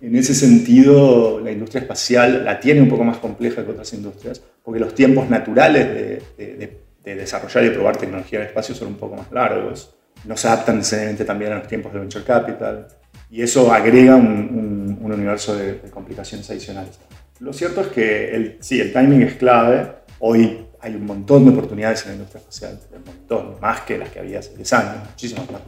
En 0.00 0.16
ese 0.16 0.34
sentido, 0.34 1.40
la 1.40 1.52
industria 1.52 1.82
espacial 1.82 2.44
la 2.44 2.58
tiene 2.58 2.80
un 2.80 2.88
poco 2.88 3.04
más 3.04 3.18
compleja 3.18 3.64
que 3.64 3.70
otras 3.70 3.92
industrias, 3.92 4.42
porque 4.62 4.80
los 4.80 4.94
tiempos 4.94 5.28
naturales 5.28 6.22
de, 6.36 6.80
desarrollar 7.02 7.64
y 7.64 7.70
probar 7.70 7.96
tecnología 7.96 8.38
en 8.38 8.42
el 8.42 8.48
espacio 8.48 8.74
son 8.74 8.88
un 8.88 8.94
poco 8.94 9.16
más 9.16 9.30
largos. 9.32 9.94
No 10.24 10.36
se 10.36 10.48
adaptan 10.48 10.78
necesariamente 10.78 11.24
también 11.24 11.52
a 11.52 11.58
los 11.58 11.68
tiempos 11.68 11.92
de 11.92 11.98
venture 11.98 12.24
capital, 12.24 12.86
y 13.30 13.42
eso 13.42 13.72
agrega 13.72 14.16
un, 14.16 14.98
universo 15.00 15.56
de, 15.56 15.80
complicaciones 15.90 16.48
adicionales. 16.50 16.98
Lo 17.40 17.52
cierto 17.52 17.80
es 17.80 17.86
que 17.88 18.34
el, 18.34 18.56
sí, 18.60 18.80
el 18.80 18.92
timing 18.92 19.22
es 19.22 19.34
clave, 19.34 19.99
Hoy 20.22 20.66
hay 20.80 20.94
un 20.94 21.06
montón 21.06 21.46
de 21.46 21.50
oportunidades 21.50 22.02
en 22.02 22.08
la 22.08 22.14
industria 22.16 22.40
espacial, 22.40 22.78
un 22.94 23.04
montón, 23.04 23.60
más 23.60 23.80
que 23.80 23.96
las 23.96 24.10
que 24.10 24.20
había 24.20 24.40
hace 24.40 24.54
10 24.54 24.72
años, 24.74 25.08
muchísimas 25.08 25.50
más. 25.50 25.62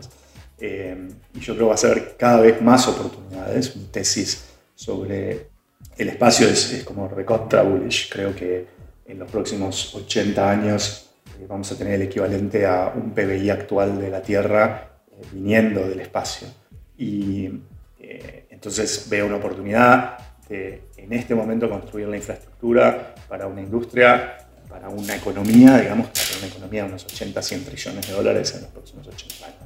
Eh, 0.58 1.08
y 1.34 1.40
yo 1.40 1.54
creo 1.54 1.66
que 1.66 1.68
va 1.70 1.74
a 1.74 1.78
ser 1.78 2.16
cada 2.18 2.40
vez 2.42 2.60
más 2.60 2.86
oportunidades. 2.86 3.74
Mi 3.74 3.84
tesis 3.86 4.44
sobre 4.74 5.48
el 5.96 6.08
espacio 6.10 6.48
es, 6.48 6.82
como 6.84 7.08
recontra 7.08 7.62
bullish. 7.62 8.10
Creo 8.12 8.34
que 8.34 8.66
en 9.06 9.18
los 9.18 9.30
próximos 9.30 9.94
80 9.94 10.50
años 10.50 11.14
eh, 11.40 11.46
vamos 11.48 11.72
a 11.72 11.78
tener 11.78 11.94
el 11.94 12.02
equivalente 12.02 12.66
a 12.66 12.92
un 12.94 13.12
PBI 13.12 13.48
actual 13.48 13.98
de 13.98 14.10
la 14.10 14.20
Tierra 14.20 15.00
eh, 15.10 15.22
viniendo 15.32 15.88
del 15.88 16.00
espacio. 16.00 16.48
Y 16.98 17.48
entonces 18.50 19.08
veo 19.08 19.26
una 19.26 19.36
oportunidad 19.36 20.18
de 20.48 20.84
en 20.96 21.12
este 21.12 21.34
momento 21.34 21.68
construir 21.68 22.06
la 22.06 22.16
infraestructura 22.16 23.14
para 23.28 23.48
una 23.48 23.60
industria 23.60 24.36
para 24.72 24.88
una 24.88 25.14
economía, 25.14 25.76
digamos, 25.76 26.06
para 26.08 26.38
una 26.38 26.46
economía 26.46 26.82
de 26.84 26.88
unos 26.88 27.04
80, 27.04 27.42
100 27.42 27.64
trillones 27.66 28.08
de 28.08 28.12
dólares 28.14 28.54
en 28.54 28.62
los 28.62 28.70
próximos 28.70 29.06
80 29.06 29.46
años. 29.46 29.58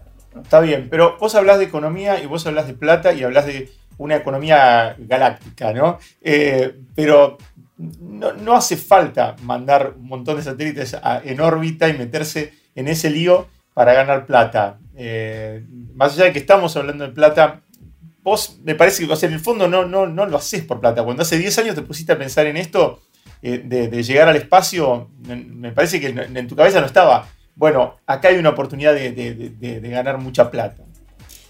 Está 0.42 0.60
bien, 0.60 0.88
pero 0.90 1.16
vos 1.18 1.34
hablas 1.36 1.58
de 1.58 1.64
economía 1.64 2.20
y 2.20 2.26
vos 2.26 2.44
hablas 2.46 2.66
de 2.66 2.74
plata 2.74 3.12
y 3.12 3.22
hablas 3.22 3.46
de 3.46 3.70
una 3.98 4.16
economía 4.16 4.96
galáctica, 4.98 5.72
¿no? 5.72 5.98
Eh, 6.20 6.74
pero 6.96 7.38
no, 7.78 8.56
hace 8.56 8.76
falta 8.76 9.36
mandar 9.42 9.94
un 9.96 10.08
montón 10.08 10.36
de 10.36 10.42
satélites 10.42 10.96
en 11.24 11.40
órbita 11.40 11.88
y 11.88 11.96
meterse 11.96 12.52
en 12.74 12.88
ese 12.88 13.08
lío 13.08 13.46
para 13.74 13.92
ganar 13.92 14.26
plata. 14.26 14.78
Eh, 14.96 15.64
más 15.94 16.14
allá 16.14 16.24
de 16.24 16.32
que 16.32 16.40
estamos 16.40 16.76
hablando 16.76 17.06
de 17.06 17.12
plata, 17.12 17.62
vos 18.22 18.58
me 18.64 18.74
parece 18.74 19.06
que 19.06 19.26
en 19.26 19.32
el 19.32 19.40
fondo 19.40 19.68
no, 19.68 19.86
no, 19.86 20.06
no 20.08 20.26
lo 20.26 20.36
haces 20.36 20.64
por 20.64 20.80
plata. 20.80 21.04
Cuando 21.04 21.22
hace 21.22 21.38
10 21.38 21.58
años 21.58 21.74
te 21.76 21.82
pusiste 21.82 22.12
a 22.12 22.18
pensar 22.18 22.46
en 22.46 22.56
esto, 22.56 23.00
eh, 23.48 23.62
de, 23.64 24.02
llegar 24.02 24.28
al 24.28 24.34
espacio, 24.34 25.08
me 25.20 25.70
parece 25.70 26.00
que 26.00 26.08
en, 26.08 26.48
tu 26.48 26.56
cabeza 26.56 26.80
no 26.80 26.86
estaba, 26.86 27.28
bueno, 27.54 27.94
acá 28.04 28.26
hay 28.26 28.38
una 28.38 28.48
oportunidad 28.48 28.92
de, 28.92 29.80
ganar 29.84 30.18
mucha 30.18 30.50
plata. 30.50 30.82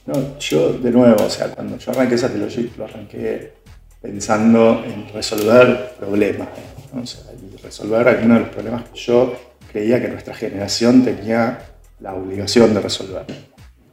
No, 0.05 0.39
yo 0.39 0.75
de 0.75 0.91
nuevo, 0.91 1.25
o 1.25 1.31
sea, 1.31 1.49
cuando 1.53 1.79
yo 1.79 1.93
arranqué 1.93 2.19
Satellogic, 2.19 2.77
lo 2.77 2.85
arranqué 2.85 3.55
pensando 4.03 4.85
en 4.85 5.09
resolver 5.09 5.95
problemas, 5.99 6.49
o 6.93 7.07
sea, 7.07 7.23
resolver 7.63 8.07
algunos 8.07 8.41
de 8.41 8.45
los 8.45 8.55
problemas 8.55 8.85
que 8.91 8.99
yo 9.01 9.35
creía 9.73 9.99
que 9.99 10.09
nuestra 10.09 10.35
generación 10.35 11.03
tenía 11.03 11.61
la 12.01 12.13
obligación 12.13 12.75
de 12.75 12.81
resolver. 12.83 13.25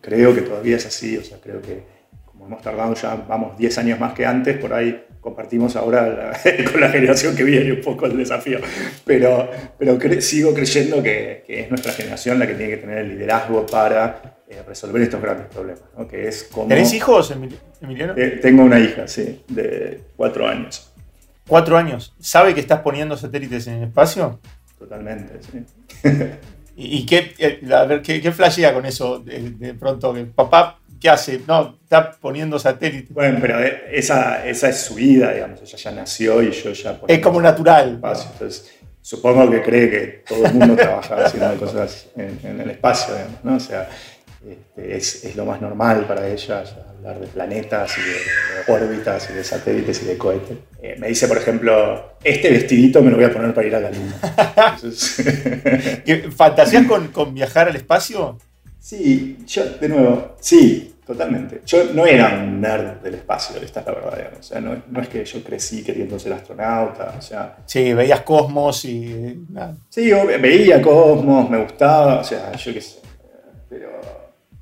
Creo 0.01 0.35
que 0.35 0.41
todavía 0.41 0.75
es 0.75 0.85
así, 0.85 1.15
o 1.15 1.23
sea, 1.23 1.37
creo 1.41 1.61
que 1.61 1.85
como 2.25 2.47
hemos 2.47 2.61
tardado 2.61 2.95
ya, 2.95 3.15
vamos, 3.15 3.57
10 3.57 3.77
años 3.77 3.97
más 3.97 4.13
que 4.13 4.25
antes, 4.25 4.57
por 4.57 4.73
ahí 4.73 5.05
compartimos 5.23 5.75
ahora 5.75 6.33
con 6.71 6.81
la 6.81 6.89
generación 6.89 7.35
que 7.35 7.43
viene 7.43 7.71
un 7.71 7.81
poco 7.81 8.05
el 8.05 8.17
desafío. 8.17 8.59
Pero, 9.05 9.49
pero 9.79 9.97
sigo 10.21 10.53
creyendo 10.53 11.01
que, 11.01 11.43
que, 11.47 11.61
es 11.61 11.69
nuestra 11.69 11.93
generación 11.93 12.37
la 12.37 12.45
que 12.45 12.53
tiene 12.55 12.73
que 12.73 12.77
tener 12.77 12.97
el 12.99 13.09
liderazgo 13.09 13.65
para 13.65 14.43
eh, 14.47 14.61
resolver 14.67 15.01
estos 15.01 15.21
grandes 15.21 15.47
problemas. 15.47 15.83
¿no? 15.97 16.07
Que 16.07 16.27
es 16.27 16.43
como, 16.43 16.67
¿Tenés 16.67 16.93
hijos, 16.93 17.33
Emiliano? 17.81 18.13
Eh, 18.17 18.39
tengo 18.41 18.63
una 18.63 18.79
hija, 18.79 19.07
sí, 19.07 19.43
de 19.47 20.01
cuatro 20.15 20.47
años. 20.47 20.91
¿Cuatro 21.47 21.77
años? 21.77 22.13
¿Sabe 22.19 22.53
que 22.53 22.59
estás 22.59 22.81
poniendo 22.81 23.17
satélites 23.17 23.67
en 23.67 23.75
el 23.75 23.83
espacio? 23.85 24.39
Totalmente, 24.77 25.39
sí. 25.41 25.65
¿Y, 26.75 27.05
qué, 27.05 27.33
eh, 27.37 27.61
a 27.71 27.85
ver, 27.85 28.01
qué, 28.01 28.19
qué 28.19 28.31
flashea 28.31 28.73
con 28.73 28.85
eso 28.85 29.19
de, 29.19 29.51
de 29.51 29.73
pronto? 29.75 30.13
Que 30.13 30.25
papá 30.25 30.79
¿qué 31.03 31.09
hace? 31.09 31.41
No, 31.45 31.77
está 31.83 32.11
poniendo 32.13 32.57
satélites. 32.57 33.13
Bueno, 33.13 33.37
pero 33.41 33.59
esa, 33.59 34.47
esa 34.47 34.69
es 34.69 34.77
su 34.79 34.95
vida, 34.95 35.33
digamos. 35.33 35.61
Ella 35.61 35.77
ya 35.77 35.91
nació 35.91 36.41
y 36.41 36.51
yo 36.51 36.71
ya... 36.71 36.97
Es 37.05 37.19
como 37.19 37.41
natural. 37.41 37.99
Entonces, 38.01 38.73
supongo 39.01 39.51
que 39.51 39.61
cree 39.61 39.89
que 39.89 40.23
todo 40.25 40.45
el 40.45 40.53
mundo 40.53 40.77
trabaja 40.77 41.25
haciendo 41.25 41.57
cosas 41.57 42.07
en, 42.15 42.61
el 42.61 42.69
espacio, 42.69 43.15
digamos, 43.15 43.43
¿no? 43.43 43.55
O 43.57 43.59
sea, 43.59 43.89
este, 44.49 44.95
es, 44.95 45.25
es, 45.25 45.35
lo 45.35 45.43
más 45.43 45.59
normal 45.59 46.05
para 46.07 46.25
ella 46.25 46.63
hablar 46.97 47.19
de 47.19 47.27
planetas 47.27 47.97
y 47.97 48.01
de, 48.01 48.73
órbitas 48.73 49.29
y 49.29 49.33
de 49.33 49.43
satélites 49.43 50.03
y 50.03 50.05
de 50.05 50.17
cohetes. 50.17 50.57
Eh, 50.81 50.95
me 50.99 51.09
dice, 51.09 51.27
por 51.27 51.37
ejemplo, 51.37 52.13
este 52.23 52.49
vestidito 52.49 53.01
me 53.01 53.11
lo 53.11 53.17
voy 53.17 53.25
a 53.25 53.33
poner 53.33 53.53
para 53.53 53.67
ir 53.67 53.75
a 53.75 53.81
la 53.81 53.91
Luna. 53.91 54.15
¿Fantasías 56.33 56.85
con, 56.85 57.09
con 57.09 57.33
viajar 57.33 57.67
al 57.67 57.75
espacio? 57.75 58.37
Sí, 58.79 59.37
yo, 59.47 59.65
de 59.65 59.89
nuevo, 59.89 60.35
sí, 60.39 60.92
Totalmente. 61.05 61.61
Yo 61.65 61.83
no 61.93 62.05
era 62.05 62.41
un 62.41 62.61
nerd 62.61 63.01
del 63.01 63.15
espacio, 63.15 63.57
esta 63.61 63.81
es 63.81 63.85
la 63.85 63.91
verdad. 63.91 64.31
O 64.39 64.43
sea, 64.43 64.61
no, 64.61 64.81
no, 64.89 65.01
es 65.01 65.09
que 65.09 65.25
yo 65.25 65.43
crecí 65.43 65.83
queriendo 65.83 66.17
ser 66.17 66.31
astronauta. 66.31 67.15
O 67.17 67.21
sea, 67.21 67.57
sí, 67.65 67.93
veías 67.93 68.21
Cosmos 68.21 68.85
y. 68.85 69.45
Sí, 69.89 70.11
veía 70.39 70.81
Cosmos, 70.81 71.49
me 71.49 71.61
gustaba, 71.61 72.21
o 72.21 72.23
sea, 72.23 72.53
yo 72.53 72.73
qué 72.73 72.79
sé. 72.79 72.99
Pero, 73.69 73.89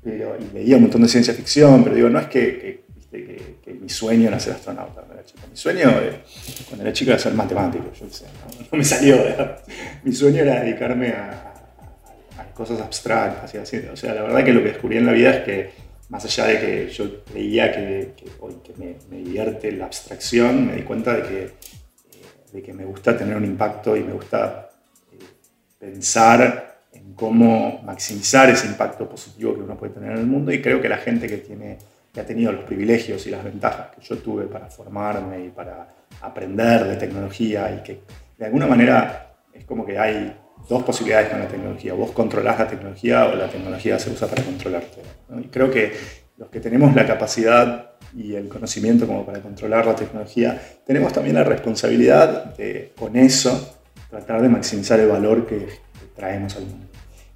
pero, 0.02 0.36
y 0.36 0.54
leía 0.54 0.76
un 0.76 0.82
montón 0.82 1.02
de 1.02 1.08
ciencia 1.08 1.32
ficción, 1.32 1.84
pero 1.84 1.94
digo, 1.94 2.08
no 2.08 2.18
es 2.18 2.26
que, 2.26 2.82
que, 3.10 3.58
que, 3.62 3.74
mi 3.74 3.88
sueño 3.88 4.28
era 4.28 4.40
ser 4.40 4.54
astronauta 4.54 4.94
cuando 4.94 5.14
era 5.14 5.24
chico. 5.24 5.40
Mi 5.48 5.56
sueño 5.56 5.90
eh, 6.02 6.22
cuando 6.68 6.84
era 6.84 6.92
chico 6.92 7.10
era 7.12 7.20
ser 7.20 7.34
matemático, 7.34 7.84
yo 7.84 8.06
qué 8.06 8.12
sé. 8.12 8.24
No, 8.70 8.78
me 8.78 8.84
salió. 8.84 9.16
Mi 10.02 10.12
sueño 10.12 10.42
era 10.42 10.60
dedicarme 10.60 11.10
a, 11.10 11.54
a, 12.38 12.44
cosas 12.52 12.80
abstractas 12.80 13.54
y 13.54 13.58
así. 13.58 13.76
O 13.92 13.96
sea, 13.96 14.12
la 14.14 14.22
verdad 14.22 14.44
que 14.44 14.52
lo 14.52 14.62
que 14.62 14.70
descubrí 14.70 14.96
en 14.96 15.06
la 15.06 15.12
vida 15.12 15.30
es 15.36 15.44
que 15.44 15.91
más 16.12 16.26
allá 16.26 16.46
de 16.46 16.60
que 16.60 16.88
yo 16.90 17.24
creía 17.24 17.72
que, 17.72 18.12
que, 18.14 18.72
me, 18.76 18.96
me, 19.08 19.24
divierte 19.24 19.72
la 19.72 19.86
abstracción, 19.86 20.66
me 20.66 20.76
di 20.76 20.82
cuenta 20.82 21.14
de 21.16 21.22
que, 21.22 21.50
de 22.52 22.62
que 22.62 22.74
me 22.74 22.84
gusta 22.84 23.16
tener 23.16 23.34
un 23.34 23.46
impacto 23.46 23.96
y 23.96 24.04
me 24.04 24.12
gusta 24.12 24.68
eh, 25.10 25.16
pensar 25.78 26.82
en 26.92 27.14
cómo 27.14 27.80
maximizar 27.82 28.50
ese 28.50 28.66
impacto 28.66 29.08
positivo 29.08 29.54
que 29.54 29.62
uno 29.62 29.74
puede 29.74 29.94
tener 29.94 30.12
en 30.12 30.18
el 30.18 30.26
mundo 30.26 30.52
y 30.52 30.60
creo 30.60 30.82
que 30.82 30.88
la 30.90 30.98
gente 30.98 31.26
que, 31.26 31.38
tiene, 31.38 31.78
que 32.12 32.20
ha 32.20 32.26
tenido 32.26 32.52
los 32.52 32.64
privilegios 32.64 33.26
y 33.26 33.30
las 33.30 33.42
ventajas 33.42 33.96
que 33.96 34.02
yo 34.02 34.18
tuve 34.18 34.44
para 34.44 34.66
formarme 34.66 35.46
y 35.46 35.48
para 35.48 35.88
aprender 36.20 36.84
de 36.88 36.96
tecnología 36.96 37.74
y 37.74 37.82
que 37.82 38.02
de 38.36 38.44
alguna 38.44 38.66
manera 38.66 39.32
es 39.54 39.64
como 39.64 39.86
que 39.86 39.98
hay 39.98 40.36
dos 40.68 40.82
posibilidades 40.82 41.30
con 41.30 41.40
la 41.40 41.48
tecnología. 41.48 41.94
Vos 41.94 42.12
controlás 42.12 42.58
la 42.58 42.68
tecnología 42.68 43.26
o 43.26 43.34
la 43.34 43.48
tecnología 43.48 43.98
se 43.98 44.10
usa 44.10 44.28
para 44.28 44.42
controlarte. 44.42 45.02
Y 45.40 45.48
creo 45.48 45.70
que 45.70 45.92
los 46.36 46.48
que 46.48 46.60
tenemos 46.60 46.94
la 46.94 47.06
capacidad 47.06 47.92
y 48.16 48.34
el 48.34 48.48
conocimiento 48.48 49.06
como 49.06 49.24
para 49.24 49.40
controlar 49.40 49.86
la 49.86 49.96
tecnología, 49.96 50.60
tenemos 50.86 51.12
también 51.12 51.36
la 51.36 51.44
responsabilidad 51.44 52.56
de, 52.56 52.92
con 52.96 53.16
eso, 53.16 53.78
tratar 54.10 54.42
de 54.42 54.48
maximizar 54.48 55.00
el 55.00 55.08
valor 55.08 55.46
que, 55.46 55.92
traemos 56.14 56.54
al 56.56 56.64
mundo. 56.64 56.86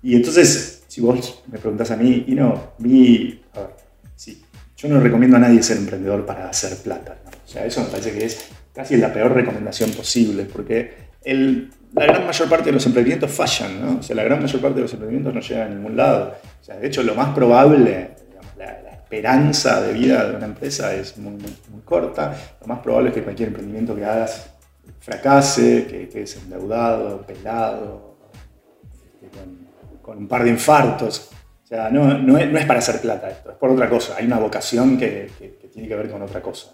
Y 0.03 0.15
entonces, 0.15 0.85
si 0.87 1.01
vos 1.01 1.43
me 1.51 1.59
preguntás 1.59 1.91
a 1.91 1.97
mí, 1.97 2.25
y 2.27 2.35
no, 2.35 2.75
mi, 2.79 3.41
a 3.55 3.61
ver, 3.61 3.71
sí, 4.15 4.45
yo 4.77 4.89
no 4.89 5.01
recomiendo 5.01 5.39
a 5.39 5.41
nadie 5.41 5.63
ser 5.63 5.79
emprendedor 5.79 6.27
para 6.27 6.51
hacer 6.51 6.77
plata. 6.77 7.17
O 7.45 7.49
sea, 7.49 7.65
eso 7.65 7.81
me 7.81 7.87
parece 7.89 8.13
que 8.13 8.27
es 8.27 8.49
casi 8.75 8.99
la 8.99 9.13
peor 9.13 9.33
recomendación 9.33 9.91
posible, 9.93 10.45
porque 10.45 10.93
el, 11.25 11.71
la 11.95 12.07
gran 12.07 12.27
mayor 12.27 12.49
parte 12.49 12.67
de 12.67 12.73
los 12.73 12.87
emprendimientos 12.87 13.31
fallan, 13.31 13.81
¿no? 13.81 13.99
O 14.01 14.03
sea, 14.03 14.17
la 14.17 14.25
gran 14.25 14.41
mayor 14.41 14.61
parte 14.61 14.77
de 14.77 14.83
los 14.83 14.93
emprendimientos 14.93 15.35
no 15.35 15.41
llegan 15.41 15.73
a 15.73 15.75
ningún 15.75 15.97
lado. 15.97 16.35
O 16.61 16.65
sea, 16.65 16.77
de 16.77 16.87
hecho, 16.87 17.03
lo 17.03 17.15
más 17.15 17.35
probable, 17.35 18.11
la, 18.59 18.87
esperanza 18.91 19.81
de 19.83 19.93
vida 19.93 20.29
de 20.29 20.37
una 20.37 20.47
empresa 20.47 20.93
es 20.93 21.17
muy, 21.17 21.33
muy, 21.35 21.81
corta. 21.85 22.35
Lo 22.61 22.67
más 22.67 22.81
probable 22.81 23.11
es 23.11 23.15
que 23.15 23.23
cualquier 23.23 23.49
emprendimiento 23.49 23.95
que 23.95 24.05
hagas 24.05 24.51
fracase, 24.99 25.87
que 25.87 26.09
quedes 26.09 26.37
endeudado, 26.37 27.23
pelado, 27.23 28.17
este, 28.93 29.29
con, 30.03 30.19
un 30.19 30.27
par 30.27 30.43
de 30.43 30.51
infartos. 30.51 31.31
O 31.63 31.67
sea, 31.67 31.89
no, 31.89 32.19
no, 32.19 32.37
es, 32.37 32.67
para 32.67 32.81
hacer 32.81 33.01
plata 33.01 33.31
esto, 33.31 33.53
es 33.53 33.57
por 33.57 33.71
otra 33.71 33.89
cosa. 33.89 34.17
Hay 34.19 34.27
una 34.27 34.39
vocación 34.39 34.99
que, 34.99 35.31
que 35.39 35.69
tiene 35.69 35.87
que 35.87 35.95
ver 35.95 36.11
con 36.11 36.21
otra 36.23 36.43
cosa. 36.43 36.73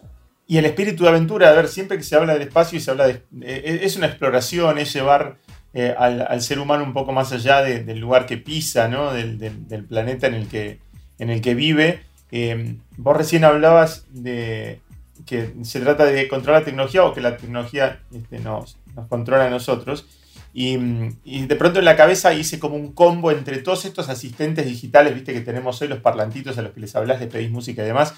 Y 0.52 0.58
el 0.58 0.66
espíritu 0.66 1.04
de 1.04 1.08
aventura, 1.08 1.48
a 1.48 1.52
ver, 1.54 1.66
siempre 1.66 1.96
que 1.96 2.02
se 2.02 2.14
habla 2.14 2.34
del 2.34 2.42
espacio 2.42 2.76
y 2.76 2.82
se 2.82 2.90
habla 2.90 3.06
de... 3.06 3.22
Eh, 3.40 3.80
es 3.84 3.96
una 3.96 4.06
exploración, 4.06 4.76
es 4.76 4.92
llevar 4.92 5.38
eh, 5.72 5.94
al, 5.96 6.42
ser 6.42 6.58
humano 6.58 6.84
un 6.84 6.92
poco 6.92 7.10
más 7.10 7.32
allá 7.32 7.62
del 7.62 7.98
lugar 7.98 8.26
que 8.26 8.36
pisa, 8.36 8.86
¿no? 8.86 9.14
Del, 9.14 9.86
planeta 9.88 10.26
en 10.26 10.34
el 10.34 10.48
que, 10.48 10.78
en 11.18 11.30
el 11.30 11.40
que 11.40 11.54
vive. 11.54 12.02
Eh, 12.32 12.76
vos 12.98 13.16
recién 13.16 13.44
hablabas 13.44 14.04
de 14.10 14.80
que 15.24 15.54
se 15.62 15.80
trata 15.80 16.04
de 16.04 16.28
controlar 16.28 16.60
la 16.60 16.66
tecnología 16.66 17.02
o 17.06 17.14
que 17.14 17.22
la 17.22 17.38
tecnología 17.38 18.00
este, 18.14 18.38
nos, 18.38 18.76
controla 19.08 19.46
a 19.46 19.48
nosotros. 19.48 20.04
Y, 20.52 20.76
y, 21.24 21.46
de 21.46 21.56
pronto 21.56 21.78
en 21.78 21.86
la 21.86 21.96
cabeza 21.96 22.34
hice 22.34 22.58
como 22.58 22.76
un 22.76 22.92
combo 22.92 23.30
entre 23.30 23.56
todos 23.56 23.86
estos 23.86 24.10
asistentes 24.10 24.66
digitales, 24.66 25.14
viste 25.14 25.32
que 25.32 25.40
tenemos 25.40 25.80
hoy, 25.80 25.88
los 25.88 26.00
parlantitos 26.00 26.58
a 26.58 26.62
los 26.62 26.72
que 26.72 26.80
les 26.80 26.94
hablas, 26.94 27.20
les 27.20 27.30
pedís 27.30 27.50
música 27.50 27.82
y 27.82 27.86
demás 27.86 28.12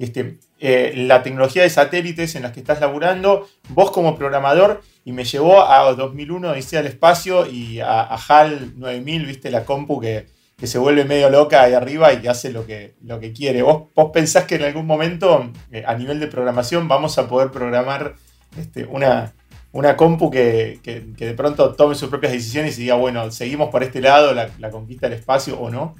este, 0.00 0.38
eh, 0.58 0.94
la 0.96 1.22
tecnología 1.22 1.62
de 1.62 1.68
satélites 1.68 2.34
en 2.34 2.42
las 2.42 2.52
que 2.52 2.60
estás 2.60 2.80
laburando, 2.80 3.46
vos 3.68 3.90
como 3.90 4.16
programador, 4.16 4.80
y 5.04 5.12
me 5.12 5.24
llevó 5.24 5.62
a 5.62 5.92
2001, 5.92 6.56
hice 6.56 6.78
al 6.78 6.86
espacio 6.86 7.46
y 7.46 7.80
a, 7.80 8.08
HAL 8.14 8.78
9000, 8.78 9.26
viste, 9.26 9.50
la 9.50 9.66
compu 9.66 10.00
que, 10.00 10.26
se 10.62 10.78
vuelve 10.78 11.04
medio 11.04 11.30
loca 11.30 11.62
ahí 11.62 11.72
arriba 11.72 12.12
y 12.12 12.20
que 12.20 12.28
hace 12.28 12.50
lo 12.50 12.66
que, 12.66 12.94
lo 13.02 13.20
que 13.20 13.32
quiere. 13.32 13.62
¿Vos, 13.62 13.84
¿Vos 13.94 14.10
pensás 14.12 14.44
que 14.44 14.56
en 14.56 14.64
algún 14.64 14.86
momento, 14.86 15.50
eh, 15.70 15.84
a 15.86 15.94
nivel 15.94 16.18
de 16.18 16.26
programación, 16.28 16.88
vamos 16.88 17.18
a 17.18 17.28
poder 17.28 17.50
programar 17.50 18.14
este, 18.58 18.84
una, 18.84 19.34
una 19.72 19.96
compu 19.96 20.30
que, 20.30 20.80
de 20.82 21.34
pronto 21.34 21.74
tome 21.74 21.94
sus 21.94 22.08
propias 22.08 22.32
decisiones 22.32 22.78
y 22.78 22.82
diga, 22.82 22.94
bueno, 22.94 23.30
seguimos 23.30 23.68
por 23.68 23.82
este 23.82 24.00
lado, 24.00 24.32
la, 24.32 24.70
conquista 24.70 25.08
del 25.08 25.18
espacio 25.18 25.60
o 25.60 25.70
no? 25.70 25.94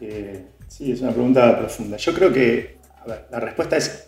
Eh, 0.00 0.46
Sí, 0.68 0.92
es 0.92 1.00
una 1.00 1.12
pregunta 1.12 1.58
profunda. 1.58 1.96
Yo 1.96 2.12
creo 2.12 2.32
que, 2.32 2.78
a 3.02 3.06
ver, 3.06 3.26
la 3.30 3.40
respuesta 3.40 3.76
es, 3.76 4.04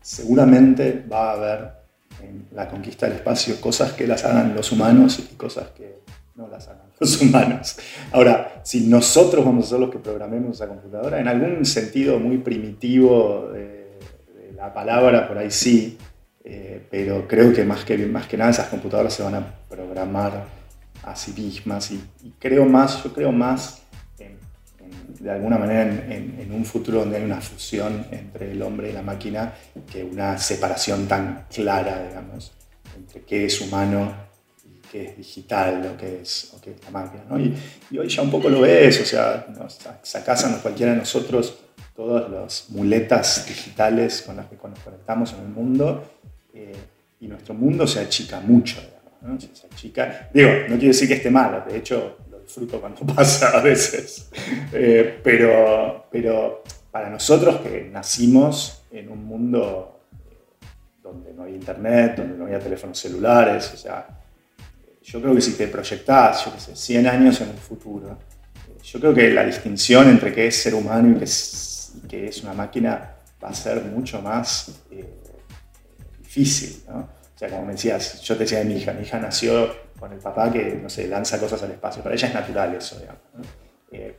seguramente 0.00 1.04
va 1.10 1.30
a 1.30 1.32
haber 1.32 1.82
en 2.22 2.46
la 2.52 2.68
conquista 2.68 3.06
del 3.06 3.16
espacio 3.16 3.60
cosas 3.60 3.92
que 3.92 4.06
las 4.06 4.24
hagan 4.24 4.54
los 4.54 4.70
humanos 4.70 5.18
y 5.18 5.34
cosas 5.34 5.68
que 5.70 6.00
no 6.36 6.48
las 6.48 6.68
hagan 6.68 6.86
los 7.00 7.20
humanos. 7.20 7.76
Ahora, 8.12 8.60
si 8.64 8.86
nosotros 8.86 9.44
vamos 9.44 9.66
a 9.66 9.70
ser 9.70 9.80
los 9.80 9.90
que 9.90 9.98
programemos 9.98 10.56
esa 10.56 10.68
computadora, 10.68 11.20
en 11.20 11.28
algún 11.28 11.64
sentido 11.64 12.18
muy 12.18 12.38
primitivo 12.38 13.50
de, 13.52 13.82
la 14.56 14.72
palabra, 14.72 15.26
por 15.26 15.38
ahí 15.38 15.50
sí, 15.50 15.98
eh, 16.44 16.86
pero 16.88 17.26
creo 17.26 17.52
que 17.52 17.64
más, 17.64 17.84
que 17.84 17.98
más 18.06 18.28
que 18.28 18.36
nada 18.36 18.50
esas 18.50 18.68
computadoras 18.68 19.12
se 19.12 19.24
van 19.24 19.34
a 19.34 19.54
programar 19.68 20.44
a 21.02 21.16
sí 21.16 21.32
mismas 21.36 21.90
y, 21.90 22.00
y 22.22 22.30
creo 22.38 22.64
más, 22.66 23.02
yo 23.02 23.12
creo 23.12 23.32
más 23.32 23.81
de 25.22 25.30
alguna 25.30 25.56
manera 25.56 25.82
en, 25.82 26.52
un 26.52 26.64
futuro 26.64 26.98
donde 26.98 27.16
hay 27.16 27.22
una 27.22 27.40
fusión 27.40 28.06
entre 28.10 28.50
el 28.50 28.60
hombre 28.60 28.90
y 28.90 28.92
la 28.92 29.02
máquina 29.02 29.54
que 29.90 30.02
una 30.02 30.36
separación 30.36 31.06
tan 31.06 31.46
clara, 31.48 32.08
digamos, 32.08 32.52
entre 32.96 33.20
qué 33.22 33.44
es 33.44 33.60
humano 33.60 34.12
y 34.64 34.80
qué 34.90 35.04
es 35.06 35.16
digital, 35.16 35.80
lo 35.80 35.96
que 35.96 36.22
es, 36.22 36.52
qué 36.60 36.72
es 36.72 36.84
la 36.84 36.90
máquina. 36.90 37.22
Y, 37.38 37.98
hoy 37.98 38.08
ya 38.08 38.22
un 38.22 38.32
poco 38.32 38.48
lo 38.48 38.62
ves, 38.62 39.00
o 39.00 39.04
sea, 39.04 39.46
nos 39.56 39.78
sacás 40.02 40.44
a 40.44 40.60
cualquiera 40.60 40.90
de 40.90 40.98
nosotros 40.98 41.56
todas 41.94 42.28
las 42.28 42.70
muletas 42.70 43.46
digitales 43.46 44.22
con 44.22 44.36
las 44.36 44.46
que 44.46 44.56
nos 44.56 44.78
conectamos 44.80 45.32
en 45.34 45.40
el 45.40 45.48
mundo 45.48 46.04
eh, 46.52 46.72
y 47.20 47.28
nuestro 47.28 47.54
mundo 47.54 47.86
se 47.86 48.00
achica 48.00 48.40
mucho. 48.40 48.80
¿no? 49.20 49.38
Se 49.40 49.68
achica. 49.72 50.30
Digo, 50.34 50.50
no 50.62 50.74
quiere 50.74 50.88
decir 50.88 51.06
que 51.06 51.14
esté 51.14 51.30
malo, 51.30 51.62
de 51.68 51.76
hecho 51.76 52.16
disfruto 52.52 52.80
cuando 52.80 53.00
pasa 53.14 53.50
a 53.58 53.62
veces. 53.62 54.28
Eh, 54.72 55.20
pero, 55.22 56.06
pero 56.10 56.62
para 56.90 57.08
nosotros 57.08 57.60
que 57.62 57.88
nacimos 57.90 58.84
en 58.90 59.08
un 59.08 59.24
mundo 59.24 60.06
eh, 60.30 60.66
donde 61.02 61.32
no 61.32 61.44
había 61.44 61.54
internet, 61.54 62.16
donde 62.18 62.36
no 62.36 62.44
había 62.44 62.58
teléfonos 62.58 62.98
celulares, 62.98 63.72
o 63.72 63.76
sea, 63.78 64.06
yo 65.02 65.20
creo 65.20 65.34
que 65.34 65.40
si 65.40 65.52
te 65.52 65.66
proyectás, 65.68 66.44
yo 66.44 66.52
qué 66.52 66.60
sé, 66.60 66.76
100 66.76 67.06
años 67.06 67.40
en 67.40 67.48
el 67.50 67.56
futuro, 67.56 68.18
eh, 68.68 68.78
yo 68.82 69.00
creo 69.00 69.14
que 69.14 69.30
la 69.30 69.44
distinción 69.44 70.10
entre 70.10 70.32
qué 70.32 70.48
es 70.48 70.62
ser 70.62 70.74
humano 70.74 71.10
y 71.10 71.18
qué 71.18 71.24
es, 71.24 71.92
y 72.04 72.06
que 72.06 72.26
es 72.26 72.42
una 72.42 72.52
máquina, 72.52 73.16
va 73.42 73.48
a 73.48 73.54
ser 73.54 73.82
mucho 73.82 74.20
más 74.20 74.82
eh, 74.90 75.08
difícil. 76.20 76.82
¿no? 76.86 76.98
O 77.34 77.38
sea, 77.38 77.48
como 77.48 77.64
me 77.64 77.72
decías, 77.72 78.20
yo 78.20 78.34
te 78.36 78.40
decía 78.44 78.58
de 78.58 78.66
mi 78.66 78.76
hija, 78.76 78.92
mi 78.92 79.02
hija 79.02 79.18
nació 79.18 79.81
con 80.02 80.12
el 80.12 80.18
papá 80.18 80.50
que, 80.50 80.80
no 80.82 80.90
sé, 80.90 81.06
lanza 81.06 81.38
cosas 81.38 81.62
al 81.62 81.70
espacio. 81.70 82.02
Para 82.02 82.16
ella 82.16 82.26
es 82.26 82.34
natural 82.34 82.74
eso, 82.74 82.98
digamos. 82.98 83.22
Eh, 83.92 84.18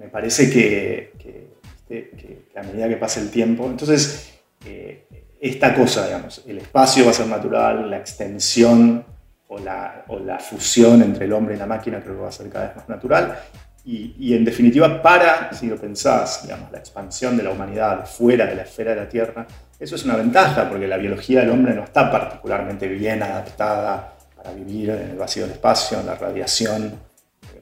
me 0.00 0.08
parece 0.08 0.50
que, 0.50 1.12
que, 1.16 2.48
a 2.56 2.62
medida 2.64 2.88
que 2.88 2.96
pasa 2.96 3.20
el 3.20 3.30
tiempo, 3.30 3.66
entonces, 3.66 4.40
eh, 4.64 5.06
esta 5.40 5.72
cosa, 5.72 6.06
digamos, 6.06 6.42
el 6.44 6.58
espacio 6.58 7.04
va 7.04 7.12
a 7.12 7.14
ser 7.14 7.28
natural, 7.28 7.88
la 7.88 7.98
extensión 7.98 9.04
o 9.46 9.60
la, 9.60 10.04
o 10.08 10.18
la, 10.18 10.40
fusión 10.40 11.02
entre 11.02 11.26
el 11.26 11.32
hombre 11.32 11.54
y 11.54 11.58
la 11.58 11.66
máquina 11.66 12.00
creo 12.02 12.16
que 12.16 12.22
va 12.22 12.28
a 12.28 12.32
ser 12.32 12.48
cada 12.48 12.66
vez 12.66 12.76
más 12.78 12.88
natural. 12.88 13.38
Y, 13.84 14.16
y, 14.18 14.34
en 14.34 14.44
definitiva, 14.44 15.00
para, 15.00 15.52
si 15.52 15.68
lo 15.68 15.76
pensás, 15.76 16.42
digamos, 16.42 16.72
la 16.72 16.78
expansión 16.78 17.36
de 17.36 17.44
la 17.44 17.50
humanidad 17.50 18.04
fuera 18.06 18.44
de 18.44 18.56
la 18.56 18.62
esfera 18.62 18.90
de 18.90 18.96
la 19.02 19.08
Tierra, 19.08 19.46
eso 19.78 19.94
es 19.94 20.04
una 20.04 20.16
ventaja, 20.16 20.68
porque 20.68 20.88
la 20.88 20.96
biología 20.96 21.42
del 21.42 21.50
hombre 21.50 21.74
no 21.74 21.84
está 21.84 22.10
particularmente 22.10 22.88
bien 22.88 23.22
adaptada 23.22 24.15
vivir 24.52 24.90
en 24.90 25.10
el 25.10 25.16
vacío 25.16 25.44
del 25.44 25.52
espacio, 25.52 26.00
en 26.00 26.06
la 26.06 26.14
radiación, 26.14 26.98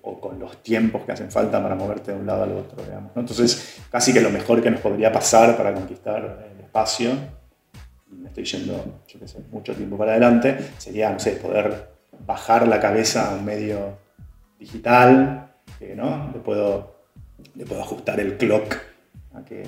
o 0.02 0.20
con 0.20 0.38
los 0.38 0.62
tiempos 0.62 1.02
que 1.04 1.12
hacen 1.12 1.30
falta 1.30 1.62
para 1.62 1.74
moverte 1.74 2.12
de 2.12 2.18
un 2.18 2.26
lado 2.26 2.44
al 2.44 2.52
otro. 2.52 2.82
Entonces, 3.16 3.78
casi 3.90 4.12
que 4.12 4.20
lo 4.20 4.30
mejor 4.30 4.62
que 4.62 4.70
nos 4.70 4.80
podría 4.80 5.10
pasar 5.10 5.56
para 5.56 5.72
conquistar 5.72 6.50
el 6.54 6.64
espacio, 6.64 7.12
me 8.10 8.28
estoy 8.28 8.44
yendo, 8.44 9.02
mucho 9.50 9.74
tiempo 9.74 9.96
para 9.96 10.12
adelante, 10.12 10.72
sería, 10.78 11.10
no 11.10 11.18
sé, 11.18 11.32
poder 11.32 11.90
bajar 12.26 12.68
la 12.68 12.80
cabeza 12.80 13.30
a 13.30 13.34
un 13.34 13.44
medio 13.44 13.98
digital, 14.58 15.54
que 15.78 15.94
¿no? 15.94 16.30
le, 16.32 16.40
puedo, 16.40 16.96
le 17.54 17.64
puedo 17.64 17.82
ajustar 17.82 18.20
el 18.20 18.36
clock 18.36 18.76
a 19.34 19.44
que, 19.44 19.64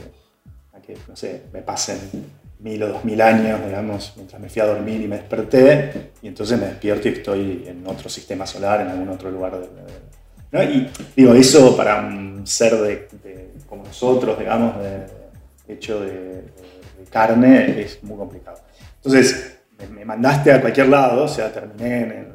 a 0.75 0.81
que, 0.81 0.97
no 1.09 1.17
sé, 1.17 1.45
me 1.53 1.63
pasen 1.63 1.99
mil 2.59 2.83
o 2.83 2.89
dos 2.89 3.05
mil 3.05 3.21
años, 3.21 3.61
digamos, 3.65 4.15
mientras 4.17 4.41
me 4.41 4.49
fui 4.49 4.63
a 4.63 4.67
dormir 4.67 5.01
y 5.01 5.09
me 5.09 5.17
desperté, 5.17 6.11
y 6.23 6.29
entonces 6.29 6.59
me 6.59 6.67
despierto 6.67 7.09
y 7.09 7.13
estoy 7.13 7.65
en 7.67 7.87
otro 7.87 8.09
sistema 8.09 8.47
solar, 8.47 8.81
en 8.81 8.89
algún 8.89 9.09
otro 9.09 9.31
lugar 9.31 9.59
del, 9.61 9.69
y 10.65 10.89
digo, 11.15 11.35
eso 11.35 11.77
para 11.77 12.01
un 12.01 12.47
ser 12.47 12.77
de, 12.77 13.09
como 13.69 13.85
nosotros, 13.85 14.39
digamos, 14.39 14.75
hecho 15.69 16.01
de, 16.01 16.45
carne, 17.11 17.81
es 17.81 18.03
muy 18.03 18.17
complicado. 18.17 18.59
Entonces, 18.97 19.59
me, 19.91 20.05
mandaste 20.05 20.53
a 20.53 20.61
cualquier 20.61 20.89
lado, 20.89 21.25
o 21.25 21.29
sea, 21.29 21.53
terminé 21.53 22.03
en 22.03 22.11
el, 22.11 22.27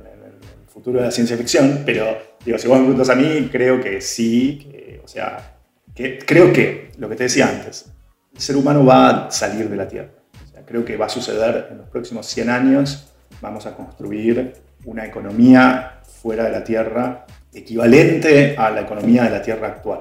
futuro 0.68 1.00
de 1.00 1.06
la 1.06 1.12
ciencia 1.12 1.36
ficción, 1.36 1.84
pero 1.86 2.18
digo, 2.46 2.58
si 2.58 2.68
vos 2.68 2.78
me 2.78 2.86
preguntas 2.86 3.10
a 3.10 3.16
mí, 3.16 3.50
creo 3.52 3.82
que 3.82 4.00
sí, 4.00 5.00
o 5.04 5.08
sea, 5.08 5.58
que, 5.94 6.18
creo 6.20 6.54
que, 6.54 6.92
lo 6.98 7.10
que 7.10 7.16
te 7.16 7.24
decía 7.24 7.50
antes, 7.50 7.92
el 8.34 8.42
ser 8.42 8.56
humano 8.56 8.86
va 8.86 9.28
a 9.28 9.32
salir 9.32 9.70
de 9.70 9.76
la 9.76 9.88
Tierra. 9.88 10.12
O 10.46 10.52
sea, 10.52 10.66
creo 10.66 10.86
que 10.86 10.98
va 10.98 11.06
a 11.06 11.10
suceder 11.10 11.68
en 11.72 11.78
los 11.80 11.90
próximos 11.90 12.26
100 12.28 12.50
años, 12.50 13.12
vamos 13.42 13.66
a 13.66 13.76
construir 13.76 14.54
una 14.86 15.06
economía 15.06 16.02
fuera 16.22 16.46
de 16.46 16.52
la 16.52 16.64
Tierra 16.64 17.26
equivalente 17.54 18.56
a 18.58 18.70
la 18.70 18.82
economía 18.82 19.24
de 19.24 19.30
la 19.30 19.42
Tierra 19.42 19.68
actual. 19.68 20.00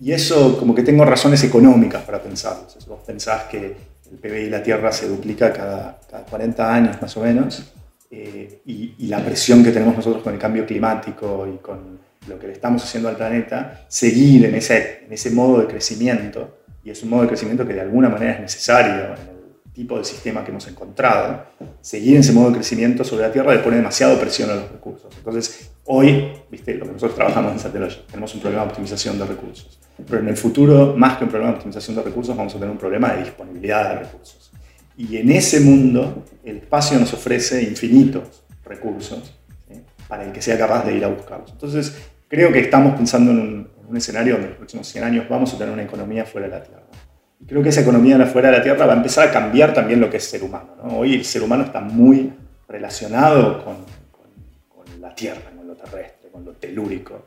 Y 0.00 0.12
eso 0.12 0.58
como 0.58 0.74
que 0.74 0.82
tengo 0.82 1.04
razones 1.04 1.42
económicas 1.44 2.02
para 2.02 2.20
pensarlo. 2.22 2.68
Si 2.68 2.88
vos 2.88 3.00
pensás 3.04 3.44
que 3.44 3.76
el 4.10 4.18
PBI 4.18 4.44
de 4.44 4.50
la 4.50 4.62
Tierra 4.62 4.92
se 4.92 5.08
duplica 5.08 5.52
cada, 5.52 5.98
40 6.30 6.74
años 6.74 7.02
más 7.02 7.16
o 7.16 7.20
menos, 7.22 7.72
eh, 8.10 8.62
y, 8.64 9.06
la 9.06 9.22
presión 9.24 9.62
que 9.62 9.70
tenemos 9.70 9.96
nosotros 9.96 10.22
con 10.22 10.32
el 10.32 10.38
cambio 10.38 10.64
climático 10.64 11.46
y 11.46 11.58
con 11.58 11.98
lo 12.26 12.38
que 12.38 12.46
le 12.46 12.52
estamos 12.52 12.82
haciendo 12.82 13.08
al 13.08 13.16
planeta, 13.16 13.86
seguir 13.88 14.46
en 14.46 14.54
ese, 14.54 15.04
en 15.06 15.12
ese 15.12 15.30
modo 15.30 15.60
de 15.60 15.66
crecimiento, 15.66 16.57
es 16.90 17.02
un 17.02 17.10
modo 17.10 17.22
de 17.22 17.28
crecimiento 17.28 17.66
que 17.66 17.74
de 17.74 17.80
alguna 17.80 18.08
manera 18.08 18.32
es 18.32 18.40
necesario 18.40 19.14
tipo 19.78 19.96
de 19.96 20.04
sistema 20.04 20.42
que 20.42 20.50
hemos 20.50 20.66
encontrado, 20.66 21.44
seguir 21.80 22.14
en 22.14 22.20
ese 22.20 22.32
modo 22.32 22.48
de 22.48 22.56
crecimiento 22.56 23.04
sobre 23.04 23.28
la 23.28 23.32
Tierra 23.32 23.54
le 23.54 23.60
pone 23.60 23.76
demasiado 23.76 24.18
presión 24.18 24.50
a 24.50 24.56
los 24.56 24.72
recursos. 24.72 25.06
Entonces, 25.16 25.70
hoy, 25.84 26.32
viste, 26.50 26.74
lo 26.74 26.84
que 26.84 26.92
nosotros 26.94 27.14
trabajamos 27.14 27.52
en 27.52 27.58
Satellogic, 27.60 28.06
tenemos 28.06 28.34
un 28.34 28.40
problema 28.40 28.64
de 28.64 28.70
optimización 28.70 29.16
de 29.20 29.26
recursos. 29.26 29.78
Pero 30.04 30.18
en 30.18 30.28
el 30.30 30.36
futuro, 30.36 30.96
más 30.96 31.16
que 31.16 31.24
un 31.24 31.30
problema 31.30 31.52
de 31.52 31.58
optimización 31.58 31.94
de 31.94 32.02
recursos, 32.02 32.36
vamos 32.36 32.52
a 32.56 32.58
tener 32.58 32.72
un 32.72 32.78
problema 32.78 33.12
de 33.12 33.22
disponibilidad 33.22 33.90
de 33.90 34.00
recursos. 34.00 34.50
Y 34.96 35.16
en 35.16 35.30
ese 35.30 35.60
mundo, 35.60 36.24
el 36.44 36.56
espacio 36.56 36.98
nos 36.98 37.14
ofrece 37.14 37.62
infinitos 37.62 38.42
recursos 38.64 39.32
para 40.08 40.24
el 40.24 40.32
que 40.32 40.42
sea 40.42 40.58
capaz 40.58 40.84
de 40.86 40.96
ir 40.96 41.04
a 41.04 41.08
buscarlos. 41.08 41.52
Entonces, 41.52 41.96
creo 42.26 42.52
que 42.52 42.58
estamos 42.58 42.96
pensando 42.96 43.30
en 43.30 43.38
un, 43.38 43.68
en 43.77 43.77
un 43.88 43.96
escenario 43.96 44.34
donde 44.34 44.46
en 44.46 44.50
los 44.50 44.58
próximos 44.58 44.86
100 44.86 45.04
años 45.04 45.28
vamos 45.28 45.52
a 45.54 45.58
tener 45.58 45.72
una 45.72 45.82
economía 45.82 46.24
fuera 46.24 46.46
de 46.46 46.54
la 46.54 46.62
Tierra 46.62 46.88
creo 47.46 47.62
que 47.62 47.68
esa 47.68 47.82
economía 47.82 48.24
fuera 48.26 48.50
de 48.50 48.58
la 48.58 48.62
Tierra 48.62 48.86
va 48.86 48.94
a 48.94 48.96
empezar 48.96 49.28
a 49.28 49.32
cambiar 49.32 49.72
también 49.72 50.00
lo 50.00 50.10
que 50.10 50.16
es 50.16 50.24
ser 50.24 50.42
humano. 50.42 50.74
Hoy 50.96 51.14
el 51.14 51.24
ser 51.24 51.42
humano 51.42 51.64
está 51.64 51.80
muy 51.80 52.32
relacionado 52.66 53.64
con, 53.64 53.76
la 55.00 55.14
Tierra, 55.14 55.50
con 55.56 55.66
lo 55.66 55.74
terrestre, 55.74 56.30
con 56.30 56.44
lo 56.44 56.52
telúrico. 56.52 57.26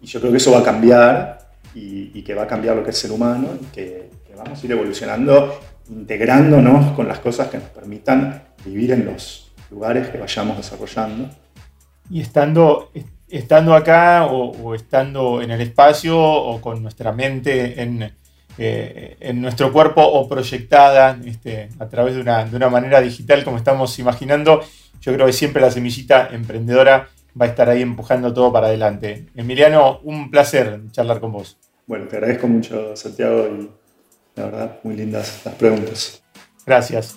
Y 0.00 0.06
yo 0.06 0.20
creo 0.20 0.32
que 0.32 0.38
eso 0.38 0.52
va 0.52 0.60
a 0.60 0.64
cambiar 0.64 1.38
y, 1.74 2.22
que 2.22 2.34
va 2.34 2.44
a 2.44 2.46
cambiar 2.46 2.76
lo 2.76 2.82
que 2.82 2.90
es 2.90 2.98
ser 2.98 3.12
humano 3.12 3.48
y 3.60 3.64
que, 3.66 4.10
vamos 4.36 4.62
a 4.62 4.66
ir 4.66 4.72
evolucionando, 4.72 5.60
integrándonos 5.90 6.92
con 6.92 7.06
las 7.06 7.18
cosas 7.18 7.48
que 7.48 7.58
nos 7.58 7.68
permitan 7.68 8.42
vivir 8.64 8.92
en 8.92 9.04
los 9.04 9.52
lugares 9.70 10.08
que 10.08 10.16
vayamos 10.16 10.56
desarrollando. 10.56 11.28
Y 12.08 12.22
estando, 12.22 12.90
estando 13.30 13.74
acá 13.74 14.26
o, 14.26 14.50
o 14.50 14.74
estando 14.74 15.42
en 15.42 15.50
el 15.50 15.60
espacio 15.60 16.18
o 16.20 16.60
con 16.60 16.82
nuestra 16.82 17.12
mente 17.12 17.80
en 17.82 18.12
eh, 18.62 19.16
en 19.20 19.40
nuestro 19.40 19.72
cuerpo 19.72 20.02
o 20.02 20.28
proyectada 20.28 21.18
este, 21.24 21.70
a 21.78 21.88
través 21.88 22.14
de 22.14 22.20
una, 22.20 22.44
de 22.44 22.54
una 22.54 22.68
manera 22.68 23.00
digital 23.00 23.42
como 23.42 23.56
estamos 23.56 23.98
imaginando, 23.98 24.60
yo 25.00 25.14
creo 25.14 25.24
que 25.24 25.32
siempre 25.32 25.62
la 25.62 25.70
semillita 25.70 26.28
emprendedora 26.30 27.08
va 27.40 27.46
a 27.46 27.48
estar 27.48 27.70
ahí 27.70 27.80
empujando 27.80 28.34
todo 28.34 28.52
para 28.52 28.66
adelante. 28.66 29.28
Emiliano, 29.34 30.00
un 30.00 30.30
placer 30.30 30.82
charlar 30.90 31.20
con 31.20 31.32
vos. 31.32 31.56
Bueno, 31.86 32.06
te 32.06 32.16
agradezco 32.16 32.48
mucho, 32.48 32.94
Santiago, 32.96 33.48
y 33.48 33.70
la 34.36 34.44
verdad, 34.44 34.78
muy 34.82 34.94
lindas 34.94 35.40
las 35.42 35.54
preguntas. 35.54 36.22
Gracias. 36.66 37.16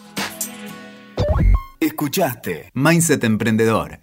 Escuchaste 1.81 2.69
Mindset 2.73 3.21
Emprendedor. 3.25 4.02